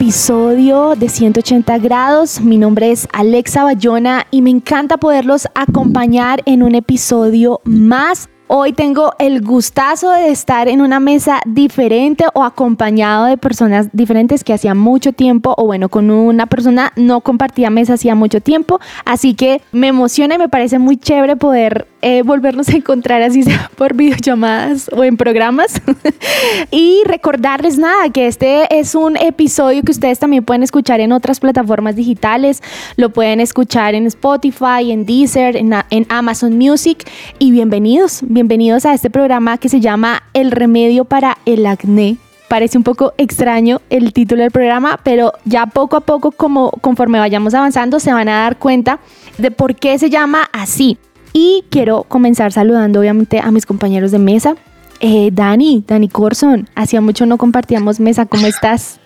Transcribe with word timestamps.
episodio 0.00 0.94
de 0.94 1.08
180 1.08 1.76
grados. 1.78 2.40
Mi 2.40 2.56
nombre 2.56 2.92
es 2.92 3.08
Alexa 3.12 3.64
Bayona 3.64 4.28
y 4.30 4.42
me 4.42 4.50
encanta 4.50 4.96
poderlos 4.96 5.48
acompañar 5.56 6.40
en 6.46 6.62
un 6.62 6.76
episodio 6.76 7.60
más 7.64 8.28
Hoy 8.50 8.72
tengo 8.72 9.12
el 9.18 9.42
gustazo 9.42 10.10
de 10.10 10.30
estar 10.30 10.68
en 10.68 10.80
una 10.80 11.00
mesa 11.00 11.38
diferente 11.44 12.24
o 12.32 12.42
acompañado 12.42 13.26
de 13.26 13.36
personas 13.36 13.90
diferentes 13.92 14.42
que 14.42 14.54
hacía 14.54 14.74
mucho 14.74 15.12
tiempo, 15.12 15.54
o 15.58 15.66
bueno, 15.66 15.90
con 15.90 16.10
una 16.10 16.46
persona 16.46 16.90
no 16.96 17.20
compartía 17.20 17.68
mesa 17.68 17.92
hacía 17.92 18.14
mucho 18.14 18.40
tiempo. 18.40 18.80
Así 19.04 19.34
que 19.34 19.60
me 19.70 19.88
emociona 19.88 20.36
y 20.36 20.38
me 20.38 20.48
parece 20.48 20.78
muy 20.78 20.96
chévere 20.96 21.36
poder 21.36 21.88
eh, 22.02 22.22
volvernos 22.22 22.68
a 22.68 22.76
encontrar 22.76 23.22
así 23.22 23.42
sea 23.42 23.70
por 23.76 23.94
videollamadas 23.94 24.88
o 24.92 25.04
en 25.04 25.16
programas. 25.16 25.80
y 26.70 27.02
recordarles 27.04 27.78
nada, 27.78 28.10
que 28.10 28.26
este 28.26 28.78
es 28.78 28.94
un 28.94 29.16
episodio 29.16 29.82
que 29.82 29.92
ustedes 29.92 30.18
también 30.18 30.44
pueden 30.44 30.62
escuchar 30.62 31.00
en 31.00 31.12
otras 31.12 31.40
plataformas 31.40 31.96
digitales. 31.96 32.62
Lo 32.96 33.10
pueden 33.10 33.40
escuchar 33.40 33.94
en 33.94 34.06
Spotify, 34.06 34.90
en 34.90 35.04
Deezer, 35.04 35.56
en, 35.56 35.74
en 35.90 36.06
Amazon 36.08 36.56
Music. 36.56 37.08
Y 37.38 37.50
bienvenidos 37.50 38.22
bienvenidos 38.22 38.86
a 38.86 38.94
este 38.94 39.10
programa 39.10 39.58
que 39.58 39.68
se 39.68 39.80
llama 39.80 40.22
El 40.32 40.50
remedio 40.50 41.04
para 41.04 41.38
el 41.44 41.66
acné. 41.66 42.18
Parece 42.48 42.78
un 42.78 42.84
poco 42.84 43.12
extraño 43.18 43.80
el 43.90 44.12
título 44.12 44.42
del 44.42 44.50
programa, 44.50 44.98
pero 45.02 45.32
ya 45.44 45.66
poco 45.66 45.96
a 45.96 46.00
poco, 46.00 46.30
como 46.30 46.70
conforme 46.70 47.18
vayamos 47.18 47.52
avanzando, 47.54 48.00
se 48.00 48.12
van 48.12 48.28
a 48.28 48.42
dar 48.42 48.58
cuenta 48.58 49.00
de 49.36 49.50
por 49.50 49.76
qué 49.76 49.98
se 49.98 50.08
llama 50.08 50.48
así. 50.52 50.98
Y 51.40 51.62
quiero 51.70 52.02
comenzar 52.02 52.50
saludando 52.50 52.98
obviamente 52.98 53.38
a 53.38 53.52
mis 53.52 53.64
compañeros 53.64 54.10
de 54.10 54.18
mesa. 54.18 54.56
Eh, 54.98 55.30
Dani, 55.32 55.84
Dani 55.86 56.08
Corson, 56.08 56.68
hacía 56.74 57.00
mucho 57.00 57.26
no 57.26 57.38
compartíamos 57.38 58.00
mesa, 58.00 58.26
¿cómo 58.26 58.48
estás? 58.48 58.98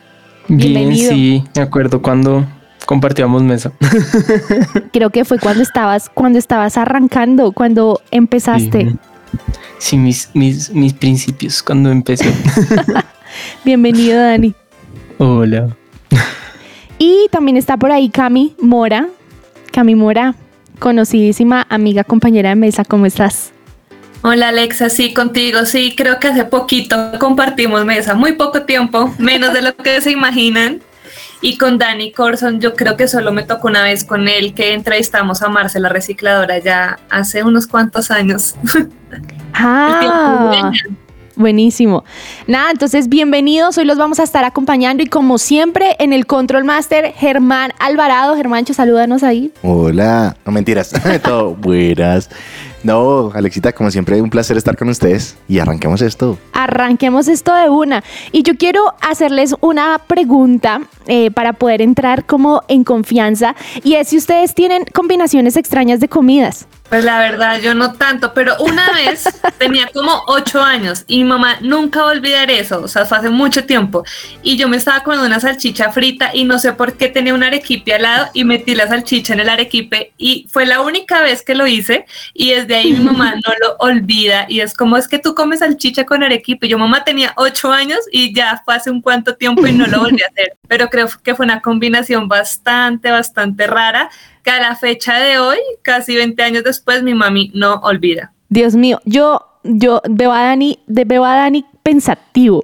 Bien, 0.49 0.97
sí, 0.97 1.45
me 1.55 1.61
acuerdo 1.61 2.01
cuando 2.01 2.47
compartíamos 2.87 3.43
mesa. 3.43 3.73
Creo 4.95 5.11
que 5.11 5.27
fue 5.27 5.39
cuando 5.39 5.63
estabas, 5.63 6.09
cuando 6.09 6.39
estabas 6.39 6.79
arrancando, 6.79 7.53
cuando 7.53 8.01
empezaste. 8.11 8.95
Sí, 9.77 9.99
mis, 9.99 10.31
mis, 10.33 10.71
mis 10.71 10.95
principios 10.95 11.63
cuando 11.63 11.91
empecé. 11.91 12.33
Bienvenido, 13.63 14.19
Dani. 14.19 14.55
Hola. 15.19 15.77
Y 16.99 17.27
también 17.31 17.59
está 17.59 17.77
por 17.77 17.93
ahí 17.93 18.09
Cami 18.09 18.55
Mora. 18.59 19.09
Cami 19.71 19.95
Mora, 19.95 20.35
conocidísima 20.83 21.65
amiga, 21.71 22.03
compañera 22.03 22.51
de 22.51 22.57
mesa. 22.57 22.85
¿Cómo 22.85 23.07
estás? 23.07 23.53
Hola 24.23 24.49
Alexa, 24.49 24.89
sí, 24.89 25.15
contigo, 25.15 25.65
sí, 25.65 25.95
creo 25.97 26.19
que 26.21 26.29
hace 26.29 26.45
poquito 26.45 26.97
compartimos 27.19 27.85
mesa, 27.85 28.15
muy 28.15 28.33
poco 28.33 28.63
tiempo, 28.63 29.13
menos 29.19 29.53
de 29.53 29.63
lo 29.63 29.75
que 29.77 30.01
se 30.01 30.11
imaginan. 30.11 30.81
Y 31.41 31.57
con 31.57 31.79
Dani 31.79 32.13
Corson, 32.13 32.61
yo 32.61 32.75
creo 32.75 32.97
que 32.97 33.09
solo 33.09 33.33
me 33.33 33.43
tocó 33.43 33.67
una 33.69 33.83
vez 33.83 34.05
con 34.05 34.29
él 34.29 34.55
que 34.55 34.75
entrevistamos 34.75 35.43
a 35.43 35.49
Marcela 35.49 35.89
Recicladora 35.89 36.59
ya 36.59 36.99
hace 37.11 37.43
unos 37.43 37.67
cuantos 37.67 38.11
años. 38.11 38.55
Ah, 39.55 40.73
buenísimo. 41.37 42.05
Nada, 42.47 42.71
entonces 42.71 43.09
bienvenidos. 43.09 43.79
Hoy 43.79 43.85
los 43.85 43.99
vamos 43.99 44.21
a 44.21 44.23
estar 44.23 44.45
acompañando 44.45 45.03
y 45.03 45.07
como 45.07 45.39
siempre 45.39 45.97
en 45.99 46.13
el 46.13 46.27
Control 46.27 46.65
Master, 46.65 47.13
Germán 47.13 47.73
Alvarado. 47.79 48.37
Germáncho, 48.37 48.75
salúdanos 48.75 49.23
ahí. 49.23 49.53
Hola, 49.63 50.37
no 50.45 50.53
mentiras, 50.53 50.93
todo 51.25 51.55
buenas. 51.55 52.31
No, 52.83 53.31
Alexita, 53.33 53.73
como 53.73 53.91
siempre, 53.91 54.21
un 54.21 54.31
placer 54.31 54.57
estar 54.57 54.77
con 54.77 54.89
ustedes 54.89 55.37
y 55.49 55.61
arranquemos 55.61 56.03
esto. 56.03 56.39
Arranquemos 56.53 57.29
esto 57.29 57.55
de 57.55 57.69
una. 57.69 58.03
Y 58.33 58.43
yo 58.43 58.57
quiero 58.57 58.95
hacerles 59.01 59.55
una 59.61 60.01
pregunta 60.07 60.83
eh, 61.07 61.31
para 61.31 61.53
poder 61.53 61.81
entrar 61.81 62.27
como 62.27 62.63
en 62.69 62.85
confianza 62.85 63.55
y 63.83 63.95
es 63.95 64.09
si 64.09 64.17
ustedes 64.17 64.55
tienen 64.55 64.85
combinaciones 64.93 65.57
extrañas 65.57 66.01
de 66.01 66.09
comidas. 66.09 66.67
Pues 66.93 67.05
la 67.05 67.19
verdad, 67.21 67.59
yo 67.59 67.75
no 67.75 67.95
tanto, 67.95 68.35
pero 68.35 68.55
una 68.59 68.87
vez 68.95 69.25
tenía 69.57 69.89
como 69.95 70.25
ocho 70.27 70.63
años 70.63 71.05
y 71.07 71.19
mi 71.19 71.25
mamá 71.25 71.57
nunca 71.63 72.03
va 72.03 72.11
a 72.11 72.13
olvidar 72.13 72.51
eso, 72.51 72.83
o 72.83 72.89
sea, 72.89 73.07
fue 73.07 73.17
hace 73.17 73.31
mucho 73.31 73.65
tiempo. 73.65 74.05
Y 74.43 74.59
yo 74.59 74.69
me 74.69 74.77
estaba 74.77 75.03
comiendo 75.03 75.27
una 75.27 75.41
salchicha 75.41 75.91
frita 75.91 76.33
y 76.35 76.45
no 76.45 76.59
sé 76.59 76.75
por 76.75 76.93
qué 76.99 77.09
tenía 77.09 77.33
un 77.33 77.43
arequipe 77.43 77.95
al 77.95 78.03
lado 78.03 78.29
y 78.35 78.45
metí 78.45 78.75
la 78.75 78.89
salchicha 78.89 79.33
en 79.33 79.41
el 79.41 79.49
arequipe 79.49 80.13
y 80.19 80.47
fue 80.51 80.67
la 80.67 80.83
única 80.83 81.23
vez 81.23 81.43
que 81.43 81.55
lo 81.55 81.67
hice 81.67 82.05
y 82.35 82.51
desde 82.51 82.72
ahí 82.75 82.93
mi 82.93 83.05
mamá 83.05 83.35
no 83.35 83.53
lo 83.61 83.77
olvida 83.79 84.47
y 84.49 84.61
es 84.61 84.75
como 84.75 84.97
es 84.97 85.09
que 85.09 85.19
tú 85.19 85.35
comes 85.35 85.61
salchicha 85.61 86.05
con 86.05 86.23
arequipe. 86.23 86.69
Yo 86.69 86.79
mamá 86.79 87.05
tenía 87.05 87.33
ocho 87.37 87.73
años 87.73 88.01
y 88.11 88.35
ya 88.35 88.63
fue 88.65 88.75
hace 88.75 88.91
un 88.91 89.01
cuanto 89.01 89.37
tiempo 89.37 89.67
y 89.67 89.73
no 89.73 89.87
lo 89.87 90.01
volví 90.01 90.23
a 90.23 90.27
hacer, 90.27 90.57
pero 90.69 90.89
creo 90.89 91.09
que 91.23 91.35
fue 91.35 91.47
una 91.47 91.61
combinación 91.61 92.29
bastante, 92.29 93.11
bastante 93.11 93.67
rara 93.67 94.11
que 94.43 94.51
a 94.51 94.61
la 94.61 94.77
fecha 94.77 95.19
de 95.19 95.39
hoy, 95.39 95.59
casi 95.83 96.17
20 96.17 96.43
años 96.43 96.65
después, 96.65 97.03
mi 97.03 97.15
mami 97.15 97.51
no 97.55 97.75
olvida. 97.77 98.33
Dios 98.49 98.75
mío, 98.75 99.01
yo, 99.05 99.47
yo 99.63 100.03
veo 100.09 100.33
a 100.33 100.43
Dani, 100.43 100.79
veo 100.87 101.25
a 101.25 101.37
Dani 101.37 101.65
pensativo. 101.83 102.63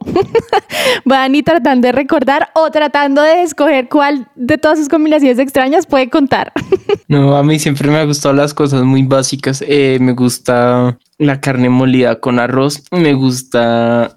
Va 1.11 1.17
a 1.17 1.21
Dani 1.21 1.43
tratando 1.43 1.87
de 1.87 1.93
recordar 1.93 2.51
o 2.55 2.71
tratando 2.71 3.23
de 3.23 3.43
escoger 3.43 3.89
cuál 3.89 4.29
de 4.34 4.59
todas 4.59 4.79
sus 4.79 4.89
combinaciones 4.89 5.39
extrañas 5.39 5.87
puede 5.87 6.09
contar. 6.09 6.53
no, 7.09 7.37
a 7.37 7.43
mí 7.43 7.59
siempre 7.59 7.91
me 7.91 7.99
han 7.99 8.06
gustado 8.06 8.34
las 8.34 8.55
cosas 8.55 8.83
muy 8.84 9.03
básicas. 9.03 9.62
Eh, 9.67 9.99
me 10.01 10.12
gusta 10.12 10.99
la 11.19 11.41
carne 11.41 11.69
molida 11.69 12.21
con 12.21 12.39
arroz, 12.39 12.83
me 12.91 13.15
gusta 13.15 14.17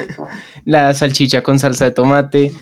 la 0.64 0.94
salchicha 0.94 1.42
con 1.42 1.58
salsa 1.58 1.86
de 1.86 1.90
tomate. 1.90 2.52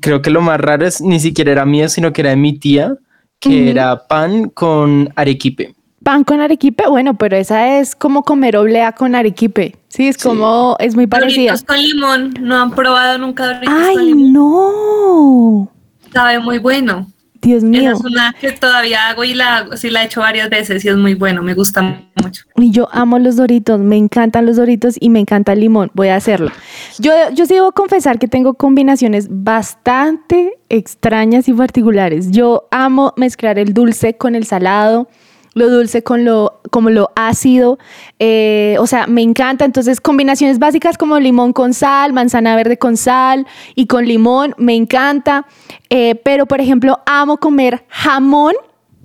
creo 0.00 0.22
que 0.22 0.30
lo 0.30 0.40
más 0.40 0.60
raro 0.60 0.86
es 0.86 1.00
ni 1.00 1.20
siquiera 1.20 1.52
era 1.52 1.66
mía, 1.66 1.88
sino 1.88 2.12
que 2.12 2.22
era 2.22 2.30
de 2.30 2.36
mi 2.36 2.58
tía 2.58 2.96
que 3.40 3.70
era 3.70 4.08
pan 4.08 4.48
con 4.50 5.12
arequipe. 5.16 5.74
Pan 6.08 6.24
con 6.24 6.40
arequipe, 6.40 6.84
bueno, 6.88 7.18
pero 7.18 7.36
esa 7.36 7.78
es 7.78 7.94
como 7.94 8.22
comer 8.22 8.56
oblea 8.56 8.92
con 8.92 9.14
arequipe. 9.14 9.76
Sí, 9.88 10.08
es 10.08 10.16
como, 10.16 10.74
es 10.78 10.94
muy 10.94 11.06
parecida. 11.06 11.52
Doritos 11.52 11.66
con 11.66 11.82
limón, 11.82 12.34
no 12.40 12.56
han 12.56 12.70
probado 12.70 13.18
nunca 13.18 13.46
Doritos 13.46 13.74
Ay, 13.78 13.94
con 13.94 14.06
limón. 14.06 14.32
no. 14.32 15.72
Sabe 16.10 16.38
muy 16.38 16.56
bueno. 16.56 17.06
Dios 17.42 17.62
mío. 17.62 17.92
es 17.92 18.00
una 18.00 18.34
que 18.40 18.52
todavía 18.52 19.10
hago 19.10 19.22
y 19.22 19.34
la, 19.34 19.68
sí 19.76 19.90
la 19.90 20.02
he 20.02 20.06
hecho 20.06 20.20
varias 20.20 20.48
veces 20.48 20.82
y 20.82 20.88
es 20.88 20.96
muy 20.96 21.12
bueno, 21.12 21.42
me 21.42 21.52
gusta 21.52 21.82
mucho. 21.82 22.44
Y 22.56 22.70
yo 22.70 22.88
amo 22.90 23.18
los 23.18 23.36
doritos, 23.36 23.78
me 23.78 23.98
encantan 23.98 24.46
los 24.46 24.56
doritos 24.56 24.96
y 24.98 25.10
me 25.10 25.20
encanta 25.20 25.52
el 25.52 25.60
limón, 25.60 25.90
voy 25.92 26.08
a 26.08 26.16
hacerlo. 26.16 26.50
Yo, 26.98 27.12
yo 27.34 27.44
sí 27.44 27.52
debo 27.52 27.72
confesar 27.72 28.18
que 28.18 28.28
tengo 28.28 28.54
combinaciones 28.54 29.26
bastante 29.28 30.58
extrañas 30.70 31.48
y 31.48 31.52
particulares. 31.52 32.30
Yo 32.30 32.66
amo 32.70 33.12
mezclar 33.18 33.58
el 33.58 33.74
dulce 33.74 34.16
con 34.16 34.34
el 34.34 34.46
salado 34.46 35.10
lo 35.54 35.70
dulce 35.70 36.02
con 36.02 36.24
lo, 36.24 36.60
como 36.70 36.90
lo 36.90 37.10
ácido, 37.16 37.78
eh, 38.18 38.76
o 38.78 38.86
sea, 38.86 39.06
me 39.06 39.22
encanta. 39.22 39.64
Entonces, 39.64 40.00
combinaciones 40.00 40.58
básicas 40.58 40.98
como 40.98 41.18
limón 41.18 41.52
con 41.52 41.74
sal, 41.74 42.12
manzana 42.12 42.56
verde 42.56 42.78
con 42.78 42.96
sal 42.96 43.46
y 43.74 43.86
con 43.86 44.06
limón, 44.06 44.54
me 44.58 44.74
encanta. 44.74 45.46
Eh, 45.90 46.14
pero, 46.16 46.46
por 46.46 46.60
ejemplo, 46.60 47.00
amo 47.06 47.38
comer 47.38 47.84
jamón 47.88 48.54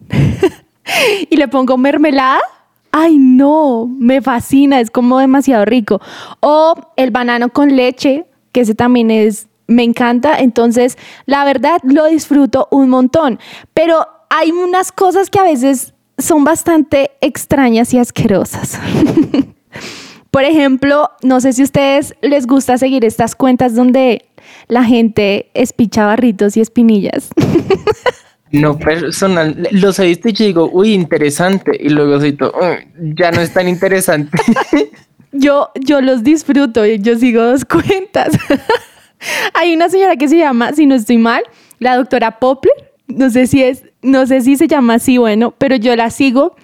y 1.29 1.35
le 1.35 1.47
pongo 1.47 1.77
mermelada. 1.77 2.41
Ay, 2.91 3.17
no, 3.17 3.87
me 3.87 4.21
fascina, 4.21 4.79
es 4.79 4.91
como 4.91 5.17
demasiado 5.17 5.65
rico. 5.65 5.99
O 6.41 6.75
el 6.95 7.09
banano 7.09 7.49
con 7.49 7.75
leche, 7.75 8.25
que 8.51 8.61
ese 8.61 8.75
también 8.75 9.09
es, 9.09 9.47
me 9.65 9.83
encanta. 9.83 10.39
Entonces, 10.39 10.97
la 11.25 11.43
verdad, 11.43 11.79
lo 11.83 12.05
disfruto 12.05 12.67
un 12.69 12.89
montón. 12.89 13.39
Pero 13.73 14.05
hay 14.29 14.51
unas 14.51 14.91
cosas 14.91 15.29
que 15.29 15.39
a 15.39 15.43
veces 15.43 15.92
son 16.17 16.43
bastante 16.43 17.11
extrañas 17.21 17.93
y 17.93 17.99
asquerosas. 17.99 18.79
Por 20.31 20.43
ejemplo, 20.43 21.11
no 21.21 21.39
sé 21.41 21.53
si 21.53 21.61
a 21.61 21.65
ustedes 21.65 22.15
les 22.21 22.47
gusta 22.47 22.77
seguir 22.77 23.05
estas 23.05 23.35
cuentas 23.35 23.75
donde 23.75 24.25
la 24.67 24.83
gente 24.83 25.51
espicha 25.53 26.05
barritos 26.05 26.57
y 26.57 26.61
espinillas. 26.61 27.29
No 28.53 28.77
personal, 28.77 29.67
los 29.71 29.97
he 29.97 30.05
visto 30.05 30.29
y 30.29 30.33
digo, 30.33 30.69
uy, 30.71 30.93
interesante. 30.93 31.75
Y 31.79 31.89
luego 31.89 32.19
todo, 32.37 32.53
ya 33.15 33.31
no 33.31 33.41
es 33.41 33.51
tan 33.51 33.67
interesante. 33.67 34.37
yo, 35.31 35.71
yo 35.81 36.01
los 36.01 36.23
disfruto, 36.23 36.85
yo 36.85 37.17
sigo 37.17 37.41
dos 37.41 37.65
cuentas. 37.65 38.37
Hay 39.55 39.73
una 39.73 39.89
señora 39.89 40.17
que 40.17 40.27
se 40.27 40.37
llama, 40.37 40.71
si 40.73 40.85
no 40.85 40.93
estoy 40.93 41.17
mal, 41.17 41.41
la 41.79 41.95
doctora 41.95 42.39
Popler. 42.39 42.93
No 43.07 43.31
sé 43.31 43.47
si 43.47 43.63
es, 43.63 43.85
no 44.03 44.25
sé 44.27 44.41
si 44.41 44.55
se 44.55 44.67
llama 44.67 44.95
así, 44.95 45.17
bueno, 45.17 45.53
pero 45.57 45.75
yo 45.75 45.95
la 45.95 46.09
sigo 46.09 46.55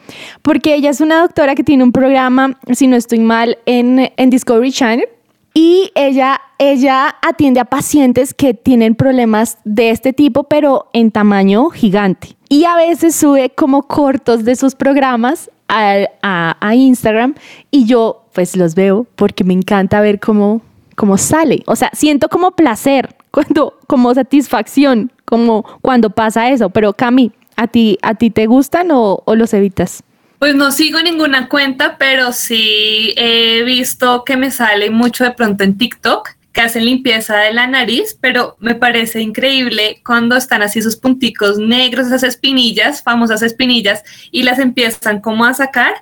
porque 0.41 0.75
ella 0.75 0.89
es 0.89 1.01
una 1.01 1.21
doctora 1.21 1.55
que 1.55 1.63
tiene 1.63 1.83
un 1.83 1.91
programa, 1.91 2.59
si 2.73 2.87
no 2.87 2.95
estoy 2.95 3.19
mal, 3.19 3.57
en, 3.65 4.11
en 4.15 4.29
Discovery 4.29 4.71
Channel. 4.71 5.07
Y 5.53 5.91
ella, 5.95 6.39
ella 6.59 7.15
atiende 7.21 7.59
a 7.59 7.65
pacientes 7.65 8.33
que 8.33 8.53
tienen 8.53 8.93
problemas 8.93 9.57
de 9.65 9.89
este 9.89 10.13
tipo, 10.13 10.43
pero 10.43 10.89
en 10.93 11.11
tamaño 11.11 11.69
gigante. 11.69 12.37
Y 12.49 12.65
a 12.65 12.75
veces 12.75 13.15
sube 13.15 13.49
como 13.49 13.83
cortos 13.83 14.45
de 14.45 14.55
sus 14.55 14.75
programas 14.75 15.49
a, 15.67 15.97
a, 16.21 16.57
a 16.59 16.75
Instagram 16.75 17.35
y 17.71 17.85
yo 17.85 18.25
pues 18.33 18.55
los 18.55 18.75
veo 18.75 19.05
porque 19.15 19.43
me 19.43 19.53
encanta 19.53 20.01
ver 20.01 20.19
cómo, 20.19 20.61
cómo 20.95 21.17
sale. 21.17 21.63
O 21.65 21.75
sea, 21.75 21.89
siento 21.93 22.29
como 22.29 22.51
placer, 22.51 23.15
cuando, 23.31 23.79
como 23.87 24.13
satisfacción, 24.13 25.11
como 25.29 25.63
cuando 25.81 26.09
pasa 26.09 26.49
eso. 26.49 26.71
Pero 26.71 26.93
Cami, 26.93 27.31
¿a 27.55 27.67
ti, 27.67 27.97
a 28.01 28.15
ti 28.15 28.31
te 28.31 28.47
gustan 28.47 28.89
o, 28.91 29.21
o 29.23 29.35
los 29.35 29.53
evitas? 29.53 30.03
Pues 30.39 30.55
no 30.55 30.71
sigo 30.71 31.01
ninguna 31.01 31.49
cuenta, 31.49 31.97
pero 31.97 32.31
sí 32.31 33.13
he 33.17 33.61
visto 33.63 34.23
que 34.23 34.37
me 34.37 34.51
sale 34.51 34.89
mucho 34.89 35.23
de 35.23 35.31
pronto 35.31 35.63
en 35.63 35.77
TikTok 35.77 36.29
que 36.51 36.61
hacen 36.61 36.85
limpieza 36.85 37.37
de 37.37 37.53
la 37.53 37.67
nariz, 37.67 38.17
pero 38.19 38.55
me 38.59 38.73
parece 38.73 39.21
increíble 39.21 40.01
cuando 40.03 40.35
están 40.35 40.63
así 40.63 40.81
sus 40.81 40.95
punticos 40.95 41.59
negros, 41.59 42.07
esas 42.07 42.23
espinillas, 42.23 43.03
famosas 43.03 43.43
espinillas, 43.43 44.03
y 44.31 44.43
las 44.43 44.57
empiezan 44.57 45.21
como 45.21 45.45
a 45.45 45.53
sacar 45.53 45.93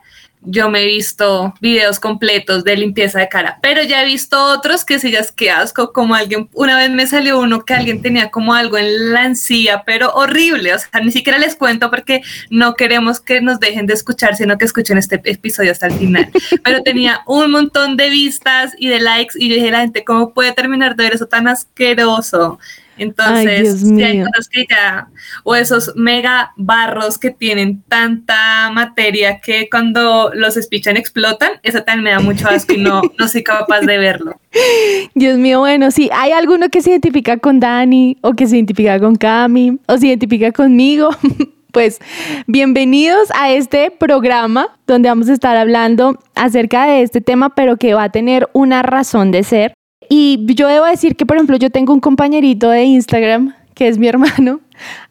yo 0.42 0.70
me 0.70 0.84
he 0.84 0.86
visto 0.86 1.54
videos 1.62 2.00
completos 2.00 2.64
de 2.64 2.78
limpieza 2.78 3.20
de 3.20 3.30
cara, 3.30 3.60
pero 3.62 3.84
ya 3.84 4.04
he 4.04 4.06
visto 4.06 4.42
otros 4.46 4.86
que 4.86 4.96
es 4.96 5.32
que 5.32 5.52
asco, 5.52 5.92
como 5.94 6.16
alguien, 6.16 6.50
una 6.54 6.78
vez 6.78 6.90
me 6.90 7.08
salió 7.08 7.40
uno 7.40 7.66
que 7.66 7.74
alguien 7.74 8.02
tenía 8.02 8.30
como 8.30 8.54
algo 8.54 8.78
en 8.78 9.14
la 9.14 9.26
encía, 9.26 9.84
pero 9.86 10.12
horrible, 10.14 10.74
o 10.74 10.80
sea, 10.80 11.02
ni 11.02 11.12
siquiera 11.12 11.38
les 11.38 11.56
cuento 11.56 11.90
porque 11.90 12.22
no 12.50 12.76
queremos 12.76 13.20
que 13.20 13.42
nos 13.42 13.60
dejen 13.60 13.88
de 13.88 13.94
escuchar, 13.94 14.36
sino 14.36 14.58
que 14.58 14.66
escuchen 14.66 14.98
este 14.98 15.22
episodio 15.24 15.72
hasta 15.72 15.88
el 15.88 15.94
final, 15.94 16.30
pero 16.64 16.84
tenía 16.84 17.22
un 17.26 17.52
montón 17.52 17.98
de 17.98 18.10
vistas 18.10 18.74
y 18.78 18.88
de 18.88 19.00
likes 19.00 19.36
y 19.38 19.50
yo 19.50 19.56
dije, 19.56 19.72
la 19.72 19.82
gente, 19.82 20.04
¿cómo 20.04 20.34
puede 20.34 20.54
terminar 20.54 20.96
de 20.96 21.04
ver 21.04 21.14
eso 21.14 21.28
tan 21.28 21.48
asqueroso? 21.48 22.60
Entonces, 22.98 23.82
si 23.82 24.04
hay 24.04 24.20
cosas 24.20 24.50
que 24.50 24.66
ya, 24.70 25.08
o 25.44 25.56
esos 25.56 25.94
mega 25.96 26.52
barros 26.56 27.18
que 27.18 27.32
tienen 27.32 27.82
tanta 27.84 28.70
materia 28.72 29.40
que 29.40 29.70
cuando 29.70 30.32
los 30.34 30.58
espichan 30.58 30.98
explotan, 30.98 31.52
eso 31.64 31.84
también 31.84 32.04
me 32.04 32.10
da 32.12 32.20
mucho 32.20 32.48
asco 32.48 32.74
y 32.74 32.78
no, 32.78 33.02
no 33.18 33.28
soy 33.28 33.44
capaz 33.44 33.82
de 33.82 33.98
verlo. 33.98 34.40
Dios 35.16 35.38
mío, 35.38 35.60
bueno, 35.60 35.92
si 35.92 36.10
hay 36.14 36.32
alguno 36.32 36.70
que 36.70 36.82
se 36.82 36.92
identifica 36.92 37.38
con 37.38 37.60
Dani 37.60 38.18
o 38.22 38.34
que 38.34 38.48
se 38.48 38.56
identifica 38.56 39.00
con 39.00 39.16
Cami 39.16 39.80
o 39.88 39.98
se 39.98 40.08
identifica 40.08 40.52
conmigo. 40.52 41.10
Pues 41.74 42.00
bienvenidos 42.48 43.30
a 43.40 43.52
este 43.52 43.92
programa 43.92 44.76
donde 44.88 45.10
vamos 45.10 45.30
a 45.30 45.34
estar 45.34 45.56
hablando 45.58 46.18
acerca 46.34 46.88
de 46.88 47.04
este 47.04 47.22
tema, 47.22 47.54
pero 47.54 47.78
que 47.78 47.94
va 47.94 48.06
a 48.06 48.10
tener 48.10 48.50
una 48.54 48.82
razón 48.82 49.30
de 49.30 49.44
ser. 49.44 49.74
Y 50.10 50.46
yo 50.54 50.68
debo 50.68 50.86
decir 50.86 51.16
que, 51.16 51.26
por 51.26 51.38
ejemplo, 51.38 51.58
yo 51.58 51.70
tengo 51.70 51.94
un 51.94 52.00
compañerito 52.00 52.70
de 52.70 52.84
Instagram, 52.84 53.54
que 53.74 53.88
es 53.88 53.98
mi 53.98 54.08
hermano, 54.08 54.62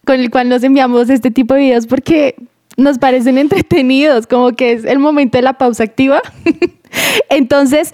con 0.04 0.20
el 0.20 0.30
cual 0.30 0.48
nos 0.48 0.62
enviamos 0.62 1.10
este 1.10 1.30
tipo 1.30 1.54
de 1.54 1.60
videos 1.60 1.86
porque 1.86 2.36
nos 2.76 2.98
parecen 2.98 3.38
entretenidos, 3.38 4.26
como 4.26 4.52
que 4.52 4.72
es 4.72 4.84
el 4.84 4.98
momento 4.98 5.38
de 5.38 5.42
la 5.42 5.54
pausa 5.54 5.84
activa. 5.84 6.20
Entonces, 7.30 7.92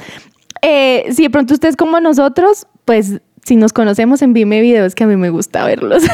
eh, 0.62 1.06
si 1.12 1.24
de 1.24 1.30
pronto 1.30 1.54
usted 1.54 1.68
es 1.68 1.76
como 1.76 2.00
nosotros, 2.00 2.66
pues 2.84 3.20
si 3.44 3.56
nos 3.56 3.72
conocemos, 3.72 4.22
envíeme 4.22 4.60
videos 4.60 4.94
que 4.94 5.04
a 5.04 5.06
mí 5.06 5.16
me 5.16 5.30
gusta 5.30 5.64
verlos. 5.64 6.04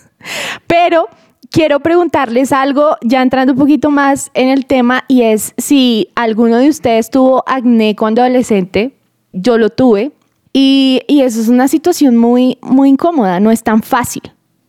Pero 0.66 1.08
quiero 1.50 1.80
preguntarles 1.80 2.52
algo, 2.52 2.96
ya 3.02 3.22
entrando 3.22 3.52
un 3.52 3.58
poquito 3.58 3.90
más 3.90 4.30
en 4.34 4.48
el 4.48 4.66
tema, 4.66 5.04
y 5.08 5.22
es 5.22 5.54
si 5.56 6.08
alguno 6.14 6.58
de 6.58 6.68
ustedes 6.68 7.10
tuvo 7.10 7.44
acné 7.46 7.94
cuando 7.96 8.22
adolescente. 8.22 8.92
Yo 9.32 9.58
lo 9.58 9.70
tuve, 9.70 10.12
y, 10.56 11.02
y, 11.08 11.22
eso 11.22 11.40
es 11.40 11.48
una 11.48 11.66
situación 11.66 12.16
muy, 12.16 12.58
muy 12.62 12.88
incómoda, 12.88 13.40
no 13.40 13.50
es 13.50 13.64
tan 13.64 13.82
fácil. 13.82 14.22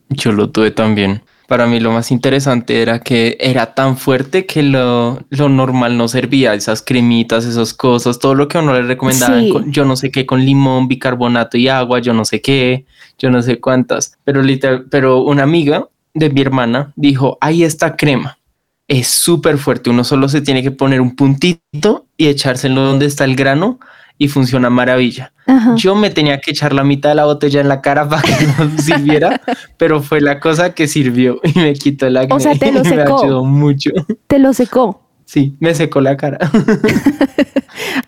Yo 0.09 0.31
lo 0.31 0.49
tuve 0.49 0.71
también. 0.71 1.21
Para 1.47 1.67
mí 1.67 1.79
lo 1.79 1.91
más 1.91 2.09
interesante 2.09 2.81
era 2.81 2.99
que 2.99 3.37
era 3.39 3.75
tan 3.75 3.97
fuerte 3.97 4.47
que 4.47 4.63
lo, 4.63 5.19
lo 5.29 5.47
normal 5.47 5.95
no 5.95 6.07
servía, 6.07 6.55
esas 6.55 6.81
cremitas, 6.81 7.45
esas 7.45 7.75
cosas, 7.75 8.17
todo 8.17 8.33
lo 8.33 8.47
que 8.47 8.57
uno 8.57 8.73
le 8.73 8.81
recomendaban, 8.81 9.43
sí. 9.43 9.49
con, 9.51 9.71
yo 9.71 9.85
no 9.85 9.95
sé 9.95 10.09
qué, 10.09 10.25
con 10.25 10.43
limón, 10.43 10.87
bicarbonato 10.87 11.57
y 11.57 11.67
agua, 11.67 11.99
yo 11.99 12.13
no 12.13 12.25
sé 12.25 12.41
qué, 12.41 12.85
yo 13.19 13.29
no 13.29 13.43
sé 13.43 13.59
cuántas, 13.59 14.17
pero, 14.23 14.41
literal, 14.41 14.85
pero 14.89 15.21
una 15.21 15.43
amiga 15.43 15.87
de 16.15 16.31
mi 16.31 16.41
hermana 16.41 16.93
dijo, 16.95 17.37
ahí 17.41 17.63
está 17.63 17.95
crema, 17.95 18.39
es 18.87 19.07
súper 19.07 19.59
fuerte, 19.59 19.91
uno 19.91 20.03
solo 20.03 20.27
se 20.29 20.41
tiene 20.41 20.63
que 20.63 20.71
poner 20.71 20.99
un 20.99 21.15
puntito 21.15 22.07
y 22.17 22.25
echárselo 22.25 22.81
donde 22.81 23.05
está 23.05 23.23
el 23.23 23.35
grano 23.35 23.79
y 24.17 24.27
funciona 24.27 24.69
maravilla. 24.69 25.33
Ajá. 25.45 25.75
Yo 25.75 25.95
me 25.95 26.09
tenía 26.09 26.39
que 26.39 26.51
echar 26.51 26.73
la 26.73 26.83
mitad 26.83 27.09
de 27.09 27.15
la 27.15 27.25
botella 27.25 27.62
en 27.62 27.67
la 27.67 27.81
cara 27.81 28.07
para 28.09 28.21
que 28.21 28.45
no 28.45 28.77
sirviera, 28.77 29.41
pero 29.77 30.01
fue 30.01 30.21
la 30.21 30.39
cosa 30.39 30.73
que 30.73 30.88
sirvió 30.88 31.39
y 31.44 31.57
me 31.59 31.73
quitó 31.73 32.07
el 32.07 32.17
acné. 32.17 32.35
O 32.35 32.39
sea, 32.39 32.56
te 32.56 32.71
lo 32.71 32.83
secó. 32.83 33.17
Me 33.17 33.23
ayudó 33.25 33.44
mucho. 33.44 33.91
Te 34.27 34.39
lo 34.39 34.53
secó. 34.53 35.01
Sí, 35.25 35.56
me 35.59 35.73
secó 35.73 36.01
la 36.01 36.15
cara. 36.17 36.38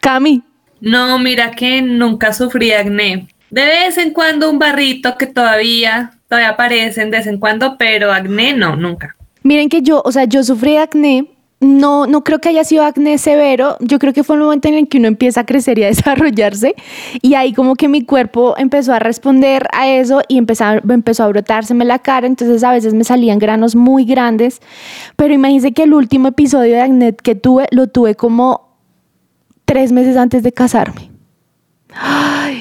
Cami. 0.02 0.44
No, 0.80 1.18
mira 1.18 1.52
que 1.52 1.82
nunca 1.82 2.32
sufrí 2.34 2.72
acné. 2.72 3.28
De 3.50 3.66
vez 3.66 3.98
en 3.98 4.12
cuando 4.12 4.52
un 4.52 4.60
barrito 4.60 5.18
que 5.18 5.26
todavía, 5.26 6.12
todavía 6.28 6.50
aparecen 6.50 7.10
de 7.10 7.18
vez 7.18 7.28
en 7.28 7.40
cuando, 7.40 7.78
pero 7.78 8.14
acné 8.14 8.54
no, 8.54 8.76
nunca. 8.76 9.16
Miren 9.42 9.70
que 9.70 9.82
yo, 9.82 10.02
o 10.06 10.12
sea, 10.12 10.26
yo 10.26 10.44
sufrí 10.44 10.78
acné 10.78 11.37
no, 11.60 12.06
no 12.06 12.24
creo 12.24 12.40
que 12.40 12.50
haya 12.50 12.64
sido 12.64 12.84
acné 12.84 13.18
severo. 13.18 13.78
Yo 13.80 13.98
creo 13.98 14.14
que 14.14 14.24
fue 14.24 14.36
el 14.36 14.44
momento 14.44 14.68
en 14.68 14.76
el 14.76 14.88
que 14.88 15.00
uno 15.00 15.08
empieza 15.08 15.42
a 15.42 15.46
crecer 15.46 15.80
y 15.80 15.84
a 15.84 15.88
desarrollarse. 15.96 16.76
Y 17.22 17.34
ahí 17.34 17.54
como 17.54 17.76
que 17.76 17.88
mi 17.88 18.04
cuerpo 18.04 18.56
empezó 18.58 18.94
a 18.94 19.00
responder 19.00 19.68
a 19.74 19.88
eso 19.88 20.22
y 20.28 20.38
empezó, 20.38 20.66
empezó 20.88 21.24
a 21.24 21.28
brotárseme 21.28 21.84
la 21.84 22.00
cara. 22.00 22.28
Entonces 22.28 22.64
a 22.64 22.72
veces 22.72 22.94
me 22.94 23.04
salían 23.04 23.40
granos 23.40 23.76
muy 23.76 24.06
grandes. 24.06 24.62
Pero 25.16 25.34
imagínense 25.34 25.72
que 25.72 25.84
el 25.84 25.94
último 25.94 26.28
episodio 26.28 26.76
de 26.76 26.82
acné 26.82 27.16
que 27.16 27.34
tuve, 27.34 27.68
lo 27.72 27.88
tuve 27.88 28.14
como 28.14 28.78
tres 29.66 29.92
meses 29.92 30.16
antes 30.16 30.44
de 30.44 30.52
casarme. 30.52 31.12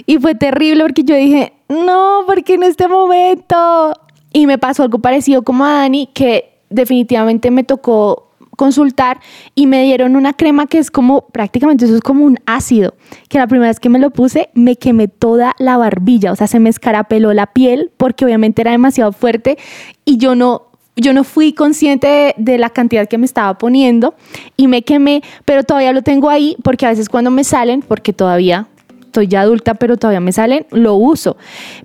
Y 0.07 0.19
fue 0.19 0.35
terrible 0.35 0.83
porque 0.85 1.05
yo 1.05 1.15
dije, 1.17 1.53
no, 1.69 2.21
porque 2.27 2.55
en 2.55 2.63
este 2.63 2.89
momento... 2.89 3.93
Y 4.33 4.47
me 4.47 4.59
pasó 4.59 4.83
algo 4.83 4.99
parecido 4.99 5.43
como 5.43 5.65
a 5.65 5.73
Dani, 5.73 6.11
que 6.13 6.61
definitivamente 6.69 7.51
me 7.51 7.65
tocó 7.65 8.26
consultar 8.57 9.21
y 9.55 9.67
me 9.67 9.83
dieron 9.85 10.17
una 10.17 10.33
crema 10.33 10.67
que 10.67 10.79
es 10.79 10.91
como 10.91 11.29
prácticamente 11.29 11.85
eso 11.85 11.95
es 11.95 12.01
como 12.01 12.25
un 12.25 12.39
ácido, 12.47 12.95
que 13.29 13.39
la 13.39 13.47
primera 13.47 13.71
vez 13.71 13.81
que 13.81 13.89
me 13.89 13.99
lo 13.99 14.11
puse 14.11 14.51
me 14.55 14.77
quemé 14.77 15.09
toda 15.09 15.55
la 15.59 15.77
barbilla, 15.77 16.33
o 16.33 16.37
sea, 16.37 16.47
se 16.47 16.59
me 16.59 16.71
escarapeló 16.71 17.33
la 17.33 17.47
piel 17.47 17.93
porque 17.97 18.25
obviamente 18.25 18.63
era 18.63 18.73
demasiado 18.73 19.13
fuerte 19.13 19.59
y 20.05 20.19
yo 20.19 20.35
no 20.35 20.63
yo 20.99 21.13
no 21.13 21.25
fui 21.25 21.53
consciente 21.53 22.09
de, 22.09 22.35
de, 22.39 22.57
la 22.57 22.71
cantidad 22.71 23.07
que 23.07 23.19
me 23.19 23.27
estaba 23.27 23.59
poniendo 23.59 24.15
y 24.57 24.67
me 24.67 24.81
quemé, 24.81 25.21
pero 25.45 25.63
todavía 25.63 25.93
lo 25.93 26.01
tengo 26.01 26.31
ahí 26.31 26.57
porque 26.65 26.87
a 26.87 26.89
veces 26.89 27.11
cuando 27.11 27.31
me 27.31 27.45
salen, 27.45 27.83
porque 27.83 28.15
todavía 28.15 28.67
estoy 29.17 29.29
ya 29.29 29.41
adulta, 29.41 29.75
pero 29.75 29.97
todavía 29.97 30.21
me 30.21 30.33
salen, 30.33 30.67
lo 30.71 30.95
uso. 30.95 31.39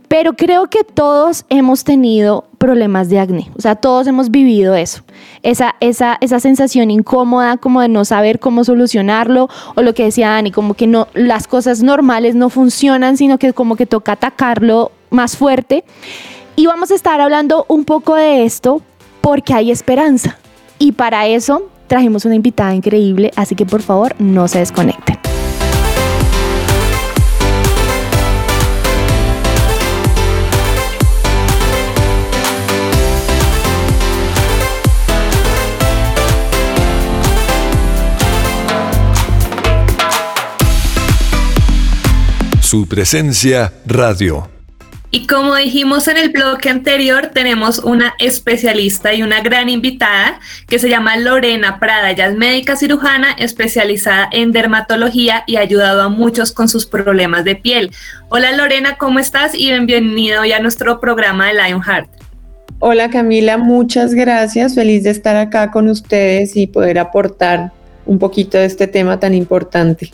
Pero 0.09 0.33
creo 0.33 0.67
que 0.67 0.83
todos 0.83 1.45
hemos 1.47 1.85
tenido 1.85 2.43
problemas 2.57 3.07
de 3.07 3.19
acné, 3.19 3.49
o 3.57 3.61
sea, 3.61 3.75
todos 3.75 4.05
hemos 4.07 4.29
vivido 4.31 4.75
eso, 4.75 5.01
esa, 5.43 5.75
esa, 5.79 6.17
esa 6.19 6.39
sensación 6.41 6.91
incómoda 6.91 7.55
como 7.55 7.79
de 7.81 7.87
no 7.87 8.03
saber 8.03 8.39
cómo 8.39 8.65
solucionarlo, 8.65 9.47
o 9.75 9.81
lo 9.81 9.93
que 9.93 10.03
decía 10.03 10.29
Dani, 10.29 10.51
como 10.51 10.73
que 10.73 10.87
no, 10.87 11.07
las 11.13 11.47
cosas 11.47 11.81
normales 11.81 12.35
no 12.35 12.49
funcionan, 12.49 13.15
sino 13.15 13.37
que 13.37 13.53
como 13.53 13.77
que 13.77 13.85
toca 13.85 14.11
atacarlo 14.11 14.91
más 15.09 15.37
fuerte. 15.37 15.85
Y 16.57 16.65
vamos 16.65 16.91
a 16.91 16.95
estar 16.95 17.21
hablando 17.21 17.65
un 17.69 17.85
poco 17.85 18.15
de 18.15 18.43
esto 18.43 18.81
porque 19.21 19.53
hay 19.53 19.71
esperanza. 19.71 20.37
Y 20.79 20.91
para 20.91 21.27
eso 21.27 21.69
trajimos 21.87 22.25
una 22.25 22.35
invitada 22.35 22.75
increíble, 22.75 23.31
así 23.37 23.55
que 23.55 23.65
por 23.65 23.81
favor 23.81 24.15
no 24.19 24.49
se 24.49 24.59
desconecten. 24.59 25.20
Su 42.71 42.87
presencia 42.87 43.73
radio. 43.85 44.47
Y 45.11 45.27
como 45.27 45.55
dijimos 45.55 46.07
en 46.07 46.15
el 46.15 46.29
bloque 46.29 46.69
anterior, 46.69 47.31
tenemos 47.33 47.79
una 47.79 48.13
especialista 48.17 49.13
y 49.13 49.23
una 49.23 49.41
gran 49.41 49.67
invitada 49.67 50.39
que 50.69 50.79
se 50.79 50.87
llama 50.87 51.17
Lorena 51.17 51.81
Prada. 51.81 52.11
Ella 52.11 52.27
es 52.27 52.37
médica 52.37 52.77
cirujana 52.77 53.33
especializada 53.33 54.29
en 54.31 54.53
dermatología 54.53 55.43
y 55.47 55.57
ha 55.57 55.59
ayudado 55.59 56.01
a 56.01 56.07
muchos 56.07 56.53
con 56.53 56.69
sus 56.69 56.85
problemas 56.85 57.43
de 57.43 57.57
piel. 57.57 57.91
Hola 58.29 58.53
Lorena, 58.53 58.95
¿cómo 58.97 59.19
estás? 59.19 59.53
Y 59.53 59.69
bienvenida 59.81 60.39
hoy 60.39 60.53
a 60.53 60.61
nuestro 60.61 61.01
programa 61.01 61.47
de 61.47 61.55
Lionheart. 61.55 62.09
Hola 62.79 63.09
Camila, 63.09 63.57
muchas 63.57 64.13
gracias. 64.13 64.75
Feliz 64.75 65.03
de 65.03 65.09
estar 65.09 65.35
acá 65.35 65.71
con 65.71 65.89
ustedes 65.89 66.55
y 66.55 66.67
poder 66.67 66.99
aportar 66.99 67.73
un 68.05 68.17
poquito 68.17 68.57
de 68.57 68.63
este 68.63 68.87
tema 68.87 69.19
tan 69.19 69.33
importante. 69.33 70.09